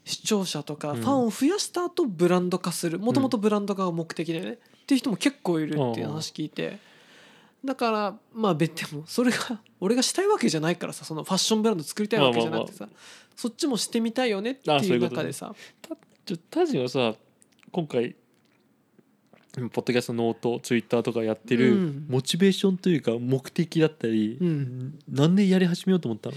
[0.04, 1.00] 視聴者とかうん。
[1.00, 2.98] ファンを増やした後ブランド化する。
[2.98, 4.52] もともとブランド化が目的でね。
[4.52, 6.78] っていう人も結構いるっていう話聞いて。
[7.64, 12.88] だからまあ別でもそれが俺がしたいわけじゃないからさそのファッションブランド作りたいわけじゃなくてさ
[13.36, 15.54] そっちもしてみたいよねっていう中でさ。
[16.24, 17.14] ちょタジはさ
[17.72, 18.14] 今回
[19.52, 22.06] ポッドキャストノートツイッターとかやってるうん。
[22.08, 24.98] モチベーションというか目的だったり、うん。
[25.08, 26.36] なんでやり始めようと思ったの？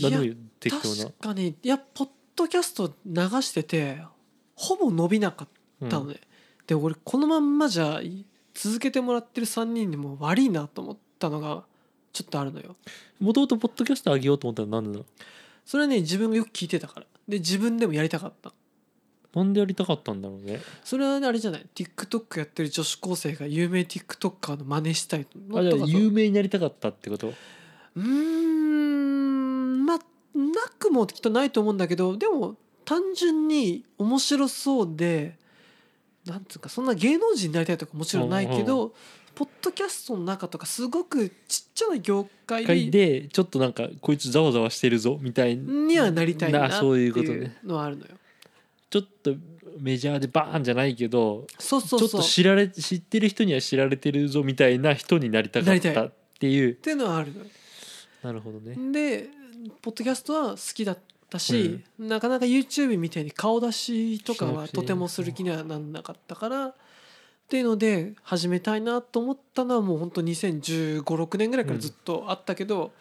[0.00, 4.02] 何でも適当な確かにいやポッドキャスト流してて
[4.54, 6.16] ほぼ伸びなかったのね、
[6.66, 8.00] で俺このまんまじゃ
[8.54, 11.64] 続けてもらってる3人にも悪いなと思ったのが
[12.12, 12.76] ちょっとあるのよ。
[13.18, 15.04] もともとポッドキャスト上げようと思ったら何なの？
[15.64, 17.06] それはね自分がよく聞いてたから。
[17.28, 18.52] で自分でもやりたかった
[19.34, 20.60] なんでやりたかったんだろうね。
[20.82, 27.28] それはねあれじゃない？TikTok やってる女子高生が有名 TikToker の真似したいあじゃあ有名になりたかったってこと？
[27.28, 30.04] うーんまあな
[30.78, 35.38] くもきっとないと思うんだけどでも単純に面白そうで
[36.26, 38.92] なんつうかそんな芸能人になりたいとかもちろんないけど、
[39.34, 48.10] ポッドキャストの中とかすごくちっちゃな業界会でちょっとなんかこいつざわざわしてるぞみたいにはなりたいなってなそういうこというねのはあるのよ。
[48.90, 49.34] ちょっと
[49.78, 52.08] メジャーでバーンじゃないけどそうそうそう。
[52.08, 56.72] ちょっと知られ知ってる人には知られてるぞみたいな人になりたかったっていう。
[56.72, 57.32] っていうのはある。
[58.22, 58.76] なるほどね。
[58.92, 59.28] で
[59.80, 60.98] ポッドキャストは好きだっ
[61.28, 66.74] たし、なかなか YouTube みたいに顔出しとかはとてもする気にはなんなかったからっ
[67.48, 72.92] ていうので始めたいなと思ったのはもう本当2015、6年ぐらいからずっとあったけど、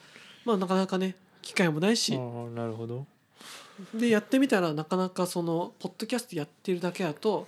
[0.45, 2.15] まあなかなかね機会もないあし。
[2.15, 2.19] あ
[2.55, 3.05] なるほど
[3.93, 7.47] でやってみたらなかなかそのポッドキャストやってるだけだと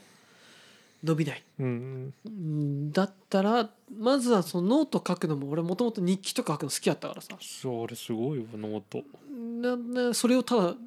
[1.04, 1.44] 伸びない。
[1.60, 2.91] うんうん。
[2.91, 7.30] だったらまずはそのノート書くのも俺もともと日記とか書くの好きだったからさ。
[7.39, 9.04] それすごいわノート。
[9.30, 10.78] ななそれをただん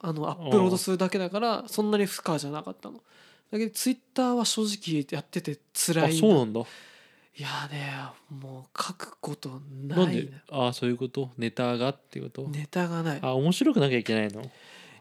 [0.00, 3.00] あのアップロードするだけだからそんなに負荷じゃなかったの。
[3.50, 6.62] だけどツイッターは正直やってて辛あいそうなんだ
[7.38, 7.92] いやね
[8.30, 10.06] もう書くことないな。
[10.06, 10.32] んで？
[10.50, 11.30] ああそういうこと？
[11.36, 12.48] ネタがっていうこと？
[12.48, 13.18] ネタがない。
[13.22, 14.50] あ面白くなきゃいけないの？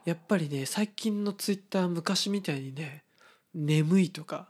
[0.03, 3.03] やっぱりね最近のツイッター昔みたいにね
[3.55, 4.49] 「眠い」とか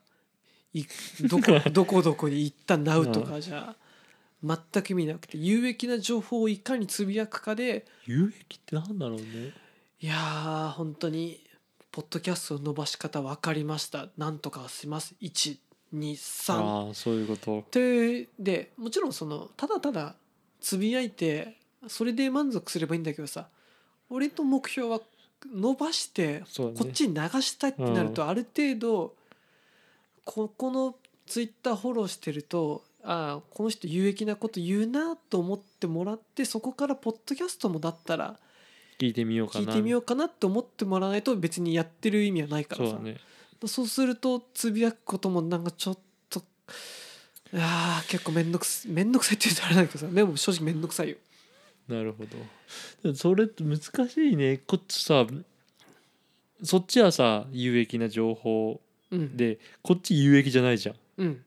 [0.74, 0.84] い
[1.30, 3.76] どこ どこどこに行ったなうとかじゃ
[4.44, 9.54] 全く意味なくて有益な情報をいかにつぶやくかで有益ってなんだろうね。
[10.02, 11.40] いやー本当に
[11.92, 14.10] ポッドキャストの伸ばし方分かりました。
[14.18, 15.16] なんとかします。
[15.22, 15.58] 1
[16.90, 17.64] あそういうこと。
[17.72, 20.16] ででもちろんそのただただ
[20.60, 23.48] つぶやいてそれで満足すればいいんだけどさ
[24.10, 25.02] 俺と目標は
[25.54, 29.14] 伸ばしてこっちに流したいってなると、ある程度
[30.24, 30.96] ここの
[31.28, 38.38] ツイッターフォローしてるとああこの人有益なこと言うなと思ってもらってそこからポッドキャストもだったら
[39.00, 39.66] 聞いてみようかな。
[39.66, 43.18] 聞いてみようかなって思ってもらわないと別にやってる意味はないからさ、ね、
[43.66, 45.98] そうするとつぶやくこともなんかちょっ
[46.30, 46.40] と
[47.54, 51.16] いやー結構面倒くす面倒くさいって言うとあれだけどさでも正直面倒くさいよ。
[51.88, 52.26] なるほ
[53.04, 53.14] ど。
[53.16, 54.58] それって難しいね。
[54.66, 55.26] こっちさ
[56.64, 59.38] そっちはさ有益な情報うん。
[59.38, 60.96] でこっち有益じゃないじゃん。
[60.96, 61.44] っうん。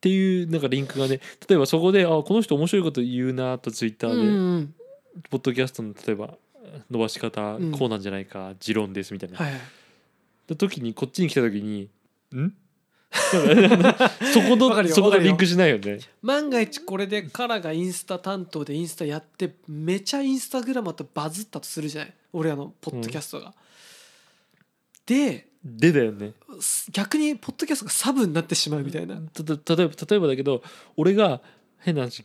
[0.00, 4.74] ていうなんかリンクがね例えばそこであこの人面白いこと言うなとツイッタうんうーで、ん。
[5.30, 6.34] ポッドキャストの例えば
[6.90, 7.72] 伸ばし方うん。
[7.72, 9.60] こうなんじゃないか、持論ですみたいな、はいはい
[10.54, 11.90] で時にこっちに来た時に
[12.34, 12.52] ん？
[13.12, 14.96] そこのそこよわかるよ。
[14.96, 15.98] のリンクしないよね。
[16.22, 22.14] 万が一これでカラがインスタ担当でインスタやってめちゃインスタグラマーとバズったとするじゃない？
[22.32, 23.52] 俺らのポッドキャストが。
[25.04, 26.32] ででだよね。
[26.90, 29.16] 逆にポッドキャストがサブになってしまうみたいな。
[29.16, 30.62] たた例えば例えばだけど
[30.96, 31.42] 俺が
[31.78, 32.24] 変な話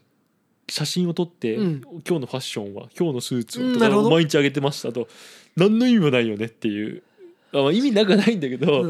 [0.69, 1.81] 写真を撮って、うん。
[2.07, 5.07] 今日のファッションは今日のスーツを毎日あげてましたと
[5.55, 7.03] 何の意味もないよねっていう。
[7.16, 7.16] あ、
[7.51, 8.85] まあ、意味なくはないんだけど、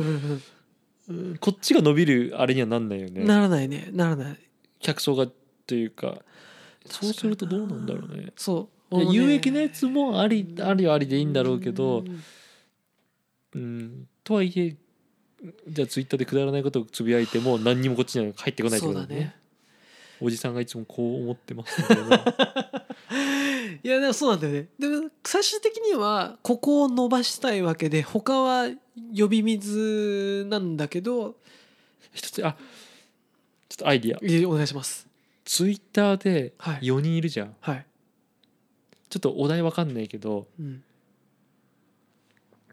[1.39, 3.21] こっちが伸びるあれにはなんないよね。
[3.21, 3.89] うんならないね。
[3.91, 4.37] ならない。
[4.79, 5.27] 客層が
[5.65, 6.19] というか
[6.85, 8.31] そうするとどうなんだろうね。
[8.35, 8.97] そう。
[8.97, 9.07] ね。
[9.11, 12.23] 有益なやつもありありはありでいいんだろうけどん。
[13.55, 14.75] うんとはいえ
[15.67, 19.15] じゃあツイッターでくだらないことをつぶやいても何にもこっちには入ってこないってことだね。
[19.15, 19.35] ね。
[20.19, 22.17] おじさんがいつもこう思ってますみたいな
[23.83, 24.67] いやでもそうなんだよね。
[24.79, 28.69] でも最終的にはここを伸ばしたいわけで他は
[29.17, 31.35] 呼び水なんだけど
[32.13, 32.55] 一つあ
[33.69, 34.25] ちょっとアイディア。
[34.25, 35.07] いやお願いします。
[35.45, 36.79] ツイッターではい。
[36.81, 37.85] 4人いるじゃん、はい、
[39.09, 40.83] ちょっとお題わかんないけどうん、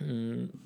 [0.01, 0.61] うん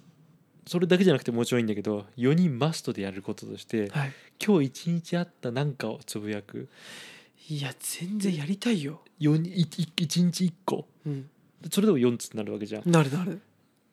[0.66, 4.12] それだけじゃなくてもちろんいいんだけど4人マストでやることとしてはい。
[4.44, 6.68] 今日一日あった何かをつぶやく
[7.48, 10.86] いや全然やりたいよ、4人いい1日1個。
[11.06, 11.28] うん、
[11.70, 12.90] それでも4つになるわけじゃん。
[12.90, 13.40] なるなる。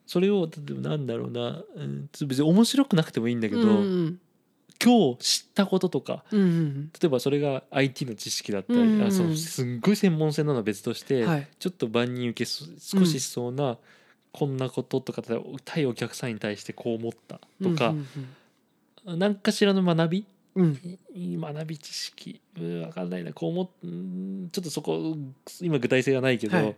[0.05, 3.71] それを例えばなんだろうな、うん、別に面白くなくてもいいんだけど、うんう
[4.07, 4.19] ん
[4.83, 11.47] 今日知ったこととかうんうん例えばそれが IT の知識だったり、うんうんあそうすんごい専門性なのは別として、うんはい。
[11.57, 13.77] ちょっと万人受けす少ししそうな、
[14.33, 17.95] こんなこととか例えば対お客さんに対してこう思ったとか、
[19.05, 19.17] うん。
[19.17, 20.79] 何かしらの学びうん。
[21.15, 22.41] 学び知識。
[22.57, 23.33] うん分かんないな。
[23.33, 25.15] こう思っうんちょっとそこ
[25.61, 26.75] 今具体性がないけど、はい。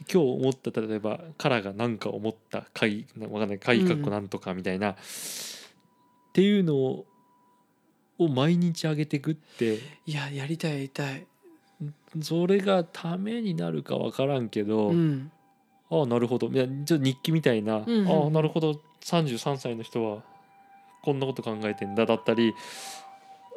[0.00, 3.58] 今日思った例えばカラが何か思った会分かんない。
[3.58, 4.96] 会かっこなんとかみたいな、っ
[6.32, 7.06] ていうのを
[8.28, 11.26] 毎日上げていくっていややりたいやりたい。
[12.22, 15.30] それがためになるか分からんけど、うん。
[15.90, 16.48] ああなるほど。
[16.48, 18.08] いやちょっと日記みたいな、うんうん。
[18.08, 18.80] ああなるほど。
[19.00, 20.22] 33歳の人は
[21.02, 22.54] こんなこと考えてんだだったり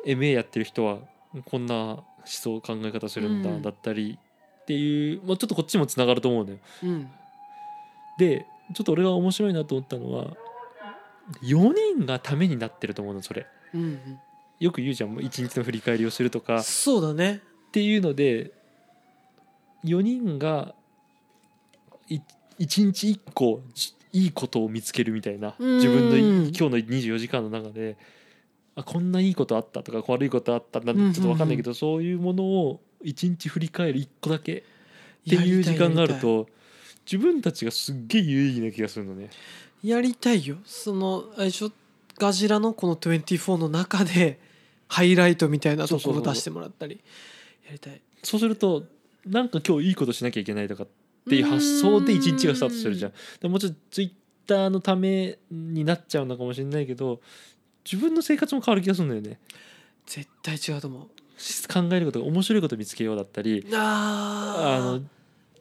[0.06, 1.00] MA やってる人は
[1.46, 3.62] こんな思想考え方するんだ、うん。
[3.62, 4.18] だったり
[4.62, 6.58] っていう、まあ、ちょっとこっちもつながると思うのよ。
[6.84, 7.10] うん。
[8.18, 10.36] でちょっと俺が面白いなと思ったのは
[11.44, 13.46] 4人がためになってると思うのそれ。
[13.74, 14.20] うんうん。
[14.60, 16.58] よく言うじゃん一日の振り返りをするとか。
[16.58, 17.42] っそうだね。
[17.72, 18.52] ていうので
[19.86, 20.76] 4人が
[22.08, 22.20] い
[22.60, 25.76] 一日1個じいいことを見つけるみたいなうん。
[25.76, 27.98] 自分のい今日の24時間の中で
[28.76, 36.48] あこんないいことあったとか悪いことあったなんてちょっと分かんないけど、そういうものを一日振り返る1個だけっていう時間があると
[37.06, 39.30] 自分たちがすっげえ有意義な気がするのね。
[39.84, 40.58] やりたいよ。
[40.66, 41.72] そのあれでしょ
[42.18, 44.40] ガジラのこの24の中で
[44.88, 47.02] ハイライトみたいなところ出してもらったり。
[47.66, 48.02] やりたい。
[48.24, 48.84] そうすると
[49.26, 50.88] なんか今日いいことしなきゃいけないとかっ
[51.30, 53.14] ていう発想で一日がスタートするじゃん。
[53.40, 54.12] でもちろんツイッ
[54.48, 57.22] ターのためになっちゃうのかもしれないけど
[57.86, 59.40] 自分の生活も変わる気がするんだよね。
[60.06, 61.08] 絶対違うと思う。
[61.74, 65.02] 考えること面白いこと見つけようだったりああの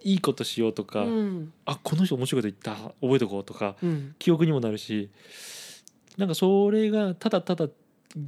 [0.03, 1.53] いいことしようとか、うん。
[1.64, 4.14] あこの人面白いこと言った覚えとこうとかうん。
[4.18, 5.11] 記憶にもなるし
[6.16, 7.68] なんかそれがただただ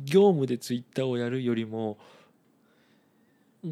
[0.04, 1.98] 業務でツイッターをやるよりも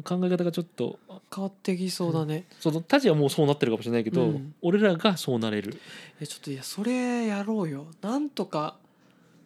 [0.03, 0.99] 考え方がちょっと
[1.33, 4.55] 変わってきそうだね、その他地はもうそうなってるかもしれないけど、うん。
[4.61, 5.77] 俺らがそうなれる。
[6.21, 7.87] えちょっといやそれやろうよ。
[8.01, 8.77] なんとか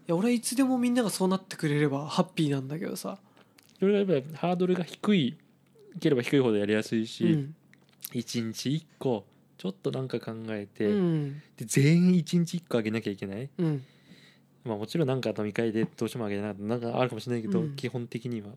[0.08, 3.18] いや俺はいつでもみんながそうなってくれればハッピーなんだけどさ、
[3.80, 7.56] それがやっぱハードルが低いいければ低いほどやりやすいし、うん。
[8.14, 9.26] 一日一個
[9.58, 11.42] ちょっとなんか考えて、うん。
[11.58, 13.84] で全員一日一個あげなきゃいけない、うん。
[14.64, 17.76] まあ、もちろんなんか飲み会でどうしてもあげなかったなんかあるかもしれないけど、うん。
[17.76, 18.50] 基本的には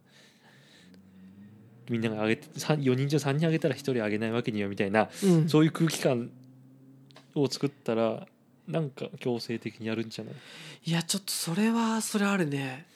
[1.88, 5.48] みんながあげて4人中3人あげたら1人あげないわけにはみたいなうん。
[5.48, 6.30] そういう空気感
[7.34, 8.26] を作ったら
[8.66, 10.34] なんか強制的にやるんじゃない？
[10.84, 12.86] いやちょっとそれはそれあるね。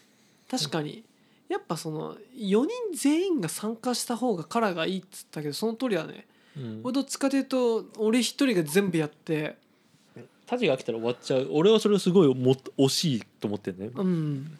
[0.50, 1.04] 確かに。
[1.48, 6.26] やっぱその4人全員が参加した方がカラーがいいっつったけどその通りだね。
[6.56, 6.80] うん。
[6.84, 9.56] 俺どっちかというと俺一人が全部やって。
[10.46, 11.48] タジが来たら終わっちゃう。
[11.50, 13.90] 俺はそれをすごいも惜しいと思ってるね。
[13.94, 14.58] うん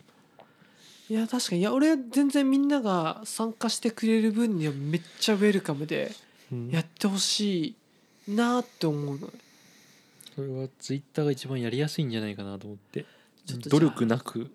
[1.10, 1.60] いや確かに。
[1.60, 6.12] いや俺は全然みんなが参加してくれる分にはめっちゃウェルカムで
[6.50, 6.70] うん。
[6.70, 7.76] やってほし
[8.26, 9.30] いなって思うの。
[10.34, 13.04] それはツイッターが一番やりやすいんじゃないかなと思って。
[13.46, 14.50] ちょっとじゃあ努力なく。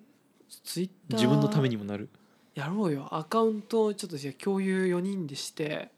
[0.64, 2.10] ツイッター自分のためにもなる。
[2.56, 3.08] やろうよ。
[3.12, 5.90] アカウントをちょっとじゃあ共有4人でして。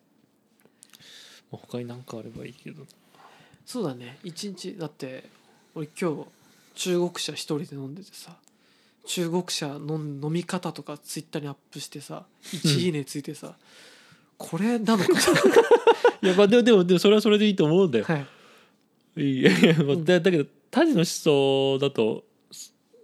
[1.52, 2.86] まあ他に何かあればいいけど。
[3.66, 4.18] そうだね。
[4.24, 5.30] 一日だって
[5.76, 6.26] 俺今日
[6.76, 8.36] 中国茶一人で飲んでてさ
[9.10, 13.56] 中国茶の飲み方とかツイッターにアップしてさ1いいねついてさ
[14.38, 15.10] これなのか。
[16.22, 18.06] いやまあでもでもでもそれはそれでいいと思うんだよ。
[18.08, 18.22] なは
[19.18, 19.22] い。
[19.22, 20.06] いやいや、まあうん。
[20.06, 22.24] だだけどタジの思想だと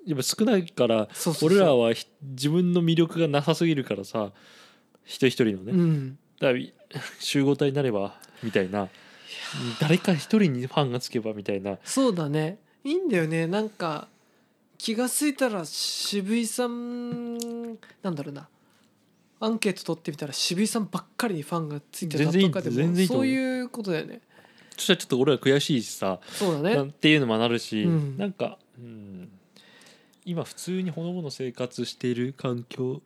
[0.05, 1.57] やっぱ少ないからそうそうそう。
[1.57, 4.31] 俺らはひ自分の魅力がなさすぎるからさ
[5.03, 6.19] 人一人のね、うん。
[6.39, 8.89] だから集合体になればみたいな。
[9.81, 11.79] 誰か一人にファンがつけばみたいな。
[11.83, 12.59] そうだね。
[12.83, 13.47] いいんだよね。
[13.47, 14.07] なんか
[14.77, 18.47] 気が付いたら渋井さんなんだろうな。
[19.39, 23.21] アンケート取ってみたら渋井さんばっかりにファンがついてたとかでもそう。
[23.21, 24.21] ういうことだよね。
[24.75, 26.19] そしたらちょっと俺ら悔しいしさ。
[26.27, 26.75] そうだね。
[26.75, 28.17] なんていうのもなるし、うん。
[28.17, 29.29] なんか、うん、
[30.25, 33.01] 今普通にほのぼの生活している環境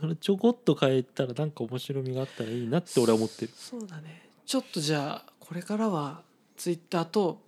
[0.00, 3.52] からちょこっと変えたらなんか面白みがあったらいいなって俺は思ってる。
[3.54, 4.28] そうだね。
[4.46, 6.22] ちょっとじゃあこれからは
[6.56, 7.40] ツイッターと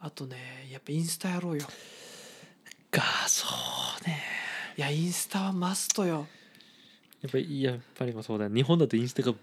[0.00, 1.66] あとねやっぱインスタやろうよ
[2.90, 3.46] がそ
[4.02, 4.22] うね。
[4.76, 6.26] いやインスタはマストよ。
[7.20, 8.44] やっぱりやっぱりまあそうだ。
[8.44, 9.34] よ日本だとインスタが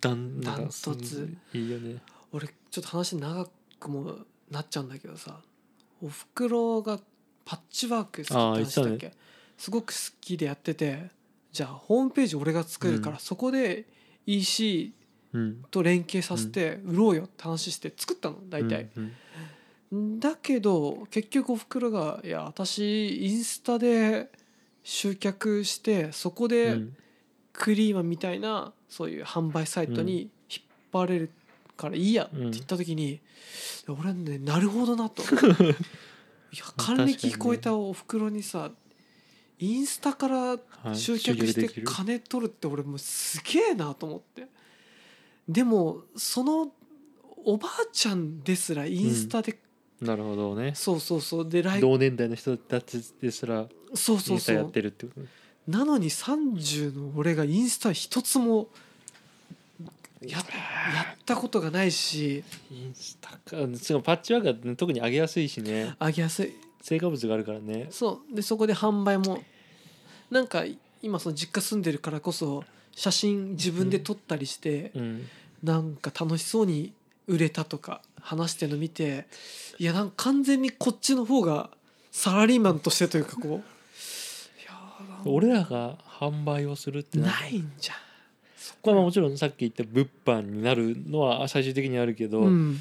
[0.00, 1.36] だんなんかダントツ。
[1.54, 1.96] いいよね。
[2.32, 3.48] 俺ちょっと話長
[3.80, 4.18] くも
[4.50, 5.40] なっちゃうんだけどさ。
[6.02, 7.00] おふくろが
[7.44, 9.14] パッチワーク好きって話したっけ、
[9.56, 11.10] すごく好きでやってて。
[11.52, 13.20] じゃあホームページ俺が作るから、うん。
[13.20, 13.86] そこで
[14.26, 14.92] EC
[15.32, 15.62] うん。
[15.70, 19.12] と連携させて売ろうよって話して作ったの大体、うん
[19.92, 24.30] だけど結局おふくろが「いや私インスタで
[24.82, 26.96] 集客してそこうんうでん。
[27.52, 30.62] クリーマみたいなそういう販売サイトに引っ
[30.92, 31.30] 張れる
[31.76, 33.20] からいいや」って言った時に、い
[33.88, 35.22] や俺ねなるほどなと。
[36.52, 38.70] いや還暦超えたおふくろにさ
[39.58, 40.58] インスタからは
[40.92, 40.96] い。
[40.96, 44.48] 集客して金取るって俺もうすげえなと思って。
[45.48, 46.72] でもその
[47.44, 49.58] おばあちゃんですらインスタで、
[50.00, 50.72] なるほどね。
[50.74, 51.48] そうそうそう。
[51.48, 54.34] でライブ同年代の人たちですらそうそうそう。
[54.34, 55.20] インスタやってるってこと？
[55.20, 55.26] ね
[55.66, 58.68] なのに30の俺がインスタ一つも
[60.20, 60.44] ややっ
[61.24, 62.44] たことがないし。
[62.70, 63.38] インスタか。
[63.76, 65.94] しかもパッチワークはね特に上げやすいしね。
[66.00, 66.54] 上げやすい。
[66.82, 67.88] 成果物があるからね。
[67.90, 68.34] そう。
[68.34, 69.42] でそこで販売も
[70.30, 70.64] なんか
[71.02, 75.26] 今その実家住んでるからこそ写真自分で撮ったりして、うん。
[75.62, 76.92] なんか楽しそうに
[77.26, 79.26] 売れたとか話してるの見て
[79.78, 81.70] いやなんか完全にこっちの方が
[82.10, 83.62] サラリーマンとしてというかこ
[85.24, 87.96] う俺らが販売をするってなないんじゃん。
[88.84, 92.78] まあまあもちろんさっき言った物販になるのは最終的にあるけど、うん。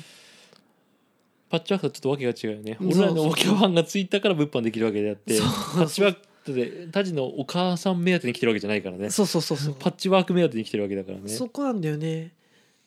[1.50, 2.78] パッチワークとちょっとわけが違うよね。
[2.82, 5.48] 俺らのお客ファンがついたから物販できるわけであってそう。
[5.48, 9.10] パッチワークでタジのお母さん目当てに来てるわけじゃないからね。
[9.10, 9.76] そうそうそうそう。
[9.80, 11.28] パッチワーク目当てに来てるわけだからね。
[11.30, 12.32] そこなんだよね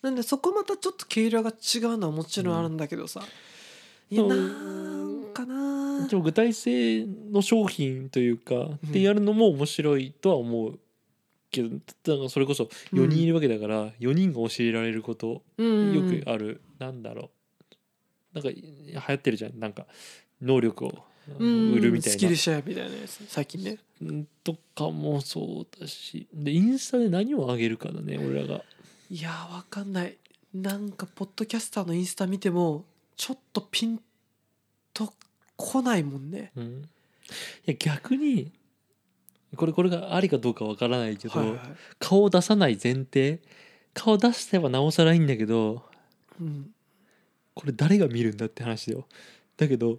[0.03, 3.22] なんでそこまたちょっと毛色が違うのはもちろんあるんだけどさ、
[4.11, 6.07] いやうんなんかな。
[6.07, 10.78] でも具体性の商品というか、ってやるのも面白いとは思う
[11.51, 15.94] けどだからそれこそ4人いるわけだから、4人が教えられることうん。
[15.94, 17.30] よくある、なんだろ
[18.32, 18.34] う。
[18.34, 18.62] なんか流
[18.94, 19.59] 行ってるじゃん。
[19.59, 19.86] なんか
[20.40, 21.05] 能力を
[21.38, 21.72] うん。
[21.72, 22.18] 売るみたいな。
[22.18, 23.24] スキルシェアみたいなやつ。
[23.26, 23.78] 最近ね。
[24.01, 24.28] うん。
[24.44, 26.28] とかもそうだし。
[26.32, 28.62] でインスタで何を上げるかだね俺らが
[29.11, 30.17] いやーわかんない。
[30.55, 32.85] なんかポッドキャスターのインスタ見ても
[33.17, 34.01] ちょっとピン
[34.93, 35.13] と
[35.57, 36.53] こないもんね。
[36.57, 36.83] うん。
[37.67, 38.53] いや逆に
[39.57, 41.59] これこれがありかどうかわからないけど、はいはい。
[41.99, 43.41] 顔を出さない前提
[43.95, 45.83] 顔出せばなおさらいいんだけど
[46.41, 46.71] うん。
[47.55, 49.07] これ誰が見るんだって話だよ。
[49.57, 49.99] だけど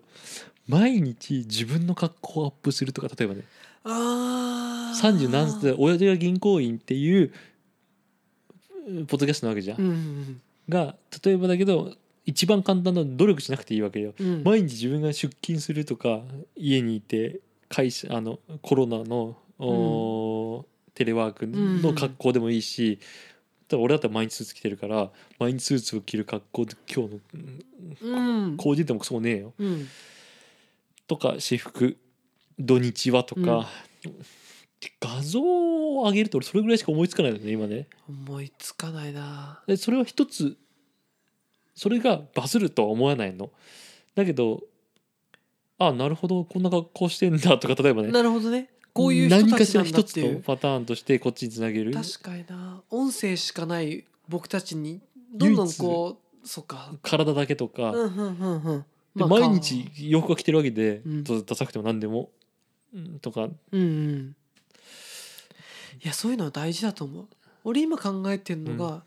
[0.67, 3.43] 毎日自分の格好をアップするとか例えばね
[3.83, 4.99] あー。
[4.99, 7.33] 30何歳で親父が銀行員っていううん
[9.07, 9.87] ポッドキャストなわけじゃん、うん。
[9.87, 14.13] うんが例えばだけど一番簡単なの努力しなくていいわけよ。
[14.19, 14.43] うん。
[14.43, 16.21] 毎日自分が出勤するとか
[16.55, 22.99] 家にいて会社あのコロナの、おーテレワークの格好でもいいし、
[23.67, 25.09] だから俺だったら毎日スーツ着てるから
[25.39, 27.19] 毎日スーツを着る格好で今日の
[28.03, 28.43] うん。
[28.43, 29.53] うん工事でもそうねえよ。
[29.57, 29.87] うん。
[31.07, 31.97] とか私服
[32.59, 33.67] 土日はとか、
[35.01, 37.87] 画像を上げると俺それぐらいしか思いつかないのね今ね。
[38.07, 39.61] 思いつかないな。
[39.67, 40.57] でそれは一つ
[41.75, 43.49] それがバズるとは思わないの。
[44.15, 44.63] だけど
[45.77, 48.11] あなるほどこんな格好してんだとか例えばね。
[48.11, 48.69] なるほどね。
[48.93, 51.93] こういう人何たちなんだかしら一つのパターンとしてこっちにつなげる。
[51.93, 52.81] 確かにな。
[52.89, 55.01] 音声しかない僕たちに
[55.33, 56.93] どんどんこうそっか。
[57.01, 58.85] 体だけとか、うんうんうんうん。
[59.15, 61.23] でまあ毎日洋服が着てるわけで、うん。
[61.23, 62.29] ダサくても何でも、
[62.93, 63.43] うんとか。
[63.43, 64.35] うんうん
[66.03, 67.27] いやそういうのは大事だと思う。
[67.63, 69.03] 俺今考えてるのが、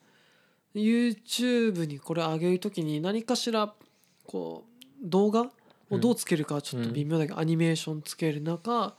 [0.75, 3.73] YouTube にこれ上げるときに何かしら
[4.27, 5.51] こう動画
[5.91, 8.95] をどうつけるかはちょっと微妙だけど、アニメーションつける中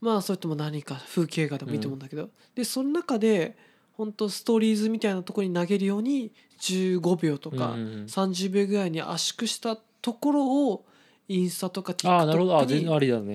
[0.00, 3.56] まあそれとも何か風景画でもいいと思うんだけど、でその中で
[3.94, 8.04] 本当ストーリーズみたいなところに投げるように15秒とかうんうんうん。
[8.04, 10.84] 30秒ぐらいに圧縮したところを
[11.28, 12.84] インスタとか TikTok に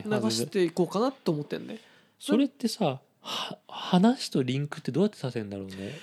[0.04, 1.80] 流していこうかなと思ってんね。
[2.20, 6.00] それってさは話とリンクってどうやってさせるんだろうね。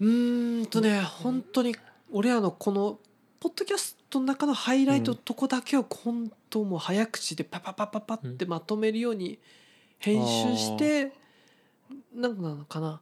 [0.00, 1.76] うーんとね本当に
[2.10, 2.98] 俺らのこの
[3.40, 9.38] ポッドキャストの中のハイライトのとこだけを本当もう早口でパパパパパってまとめるように
[9.98, 11.12] 編集して
[12.14, 13.00] なんなのかな。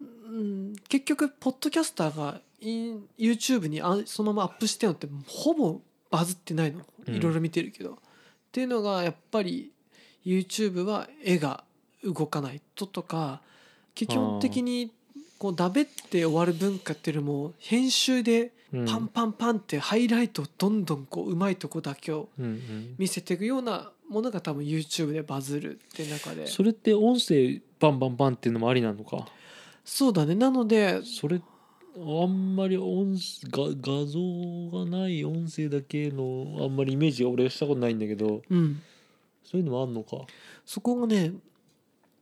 [0.00, 0.76] うん。
[0.88, 6.80] 結局ポッドキャスターが YouTube にあそのままアップしてるのってほぼバズってないの。
[7.06, 7.14] うん。
[7.14, 7.96] いろいろ見てるけど、っ
[8.50, 9.72] ていうのがやっぱり
[10.24, 11.64] YouTube は絵が
[12.06, 13.40] 動かないととか
[13.94, 14.90] 基本的に
[15.38, 18.84] こうダベって終わる文化っていうよりも編集でうん。
[18.84, 22.28] パンパンパンってハイライトをどんどんこううまいとこだけを
[22.98, 26.48] 見せていくようなものが多分 YouTube でバズるって中で。
[26.48, 29.24] それって音声バンバンバンっていうのもありなのか？
[29.84, 30.34] そうだね。
[30.34, 31.40] なのでそれ
[31.96, 38.42] あんまり音が画像がない音声だけのあんまりイメージが俺はしたことないんだけど。
[38.50, 38.82] うん。
[39.44, 40.26] そういうのもあんのか？
[40.64, 41.32] そこがね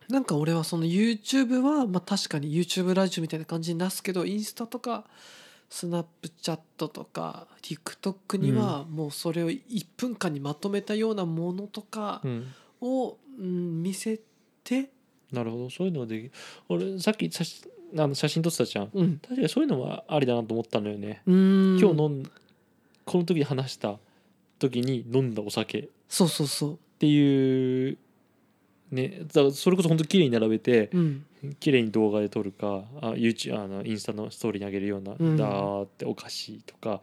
[0.08, 5.04] なんか俺はその YouTube はまあ確かに YouTube ラジオみたいな感じに出すけどインスタとか
[5.70, 12.46] スナップチャットとか TikTok にはもうそれを1分間にまとめたようなものとかうん。
[12.84, 14.20] を、うん、見せ
[14.62, 14.90] て、
[15.32, 15.70] なるほど。
[15.70, 16.30] そういうのができ
[16.68, 18.90] 俺さっき写真あの写真撮ってたじゃん。
[18.92, 22.30] うん、確かにそういうのもありだなと思ったのよね、今今日飲ん
[23.04, 23.98] この時に話した
[24.58, 25.78] 時に飲んだお酒。
[25.78, 26.46] っそうそう。
[26.46, 27.98] そていう
[28.94, 31.24] ねだからそれこそ本当綺麗に並べてう、うん、
[31.60, 35.36] 綺麗に動画で撮るかあ YouTube あのインスタのストーリーに上げるような、うん。
[35.36, 37.00] だーってお菓子とかっ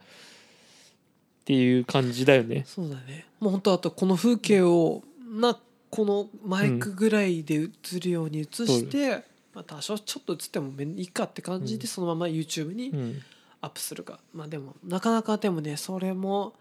[1.44, 2.64] ていう感じだよね。
[2.66, 3.26] そうだね。
[3.40, 5.02] もう本当あとこの風景を
[5.40, 5.58] な
[5.90, 7.68] このマイクぐらいで映
[8.00, 9.24] るように映して、
[9.54, 11.80] まあ、多少ちょっと映ってもいいかって感じうん。
[11.80, 13.22] でそのまま YouTube にうん。
[13.62, 16.52] アップするか、まあでもなかなかでもねそれも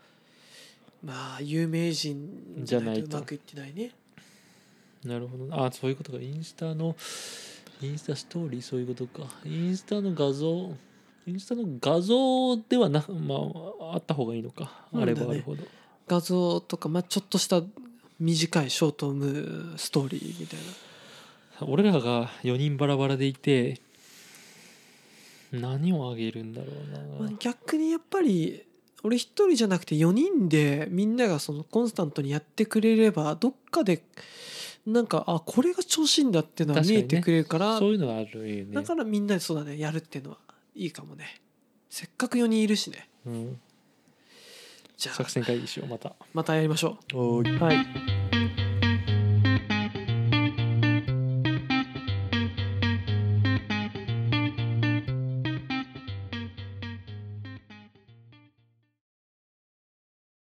[1.03, 3.17] まあ有名人じゃないと。
[3.17, 3.91] うまくいってないね
[5.05, 5.45] なるほど。
[5.45, 6.19] なあそういうことか。
[6.19, 6.95] インスタの
[7.81, 8.61] インスタストーリー？
[8.61, 9.27] そういうことか。
[9.45, 10.75] インスタの画像？
[11.27, 13.35] インスタの画像ではなま
[13.91, 14.85] ああった方がいいのか。
[14.93, 15.63] あればあるほど、
[16.07, 17.61] 画像とか、まあ、ちょっとした
[18.19, 20.65] 短いショートムストーリーみたいな。
[21.67, 23.79] 俺らが4人バラバラでいて
[25.51, 28.63] 何をあげるんだろうまあな、逆にやっぱり
[29.03, 34.01] 俺一人じゃなくて4人でみんながそのコンスタントにやってくれればどっかで
[34.85, 38.73] なんかあこれが調子いいんだっていうのは見えてくれるから、そういうのがあるよね。
[38.73, 40.37] だからみんなでそうだねやるっていうのは
[40.75, 41.41] いいかもね。
[41.89, 43.09] せっかく4人いるしね。
[43.25, 43.59] うん、
[44.97, 46.13] じゃあ作戦会議しようまた。
[46.33, 47.43] またやりましょう。
[47.63, 48.20] はい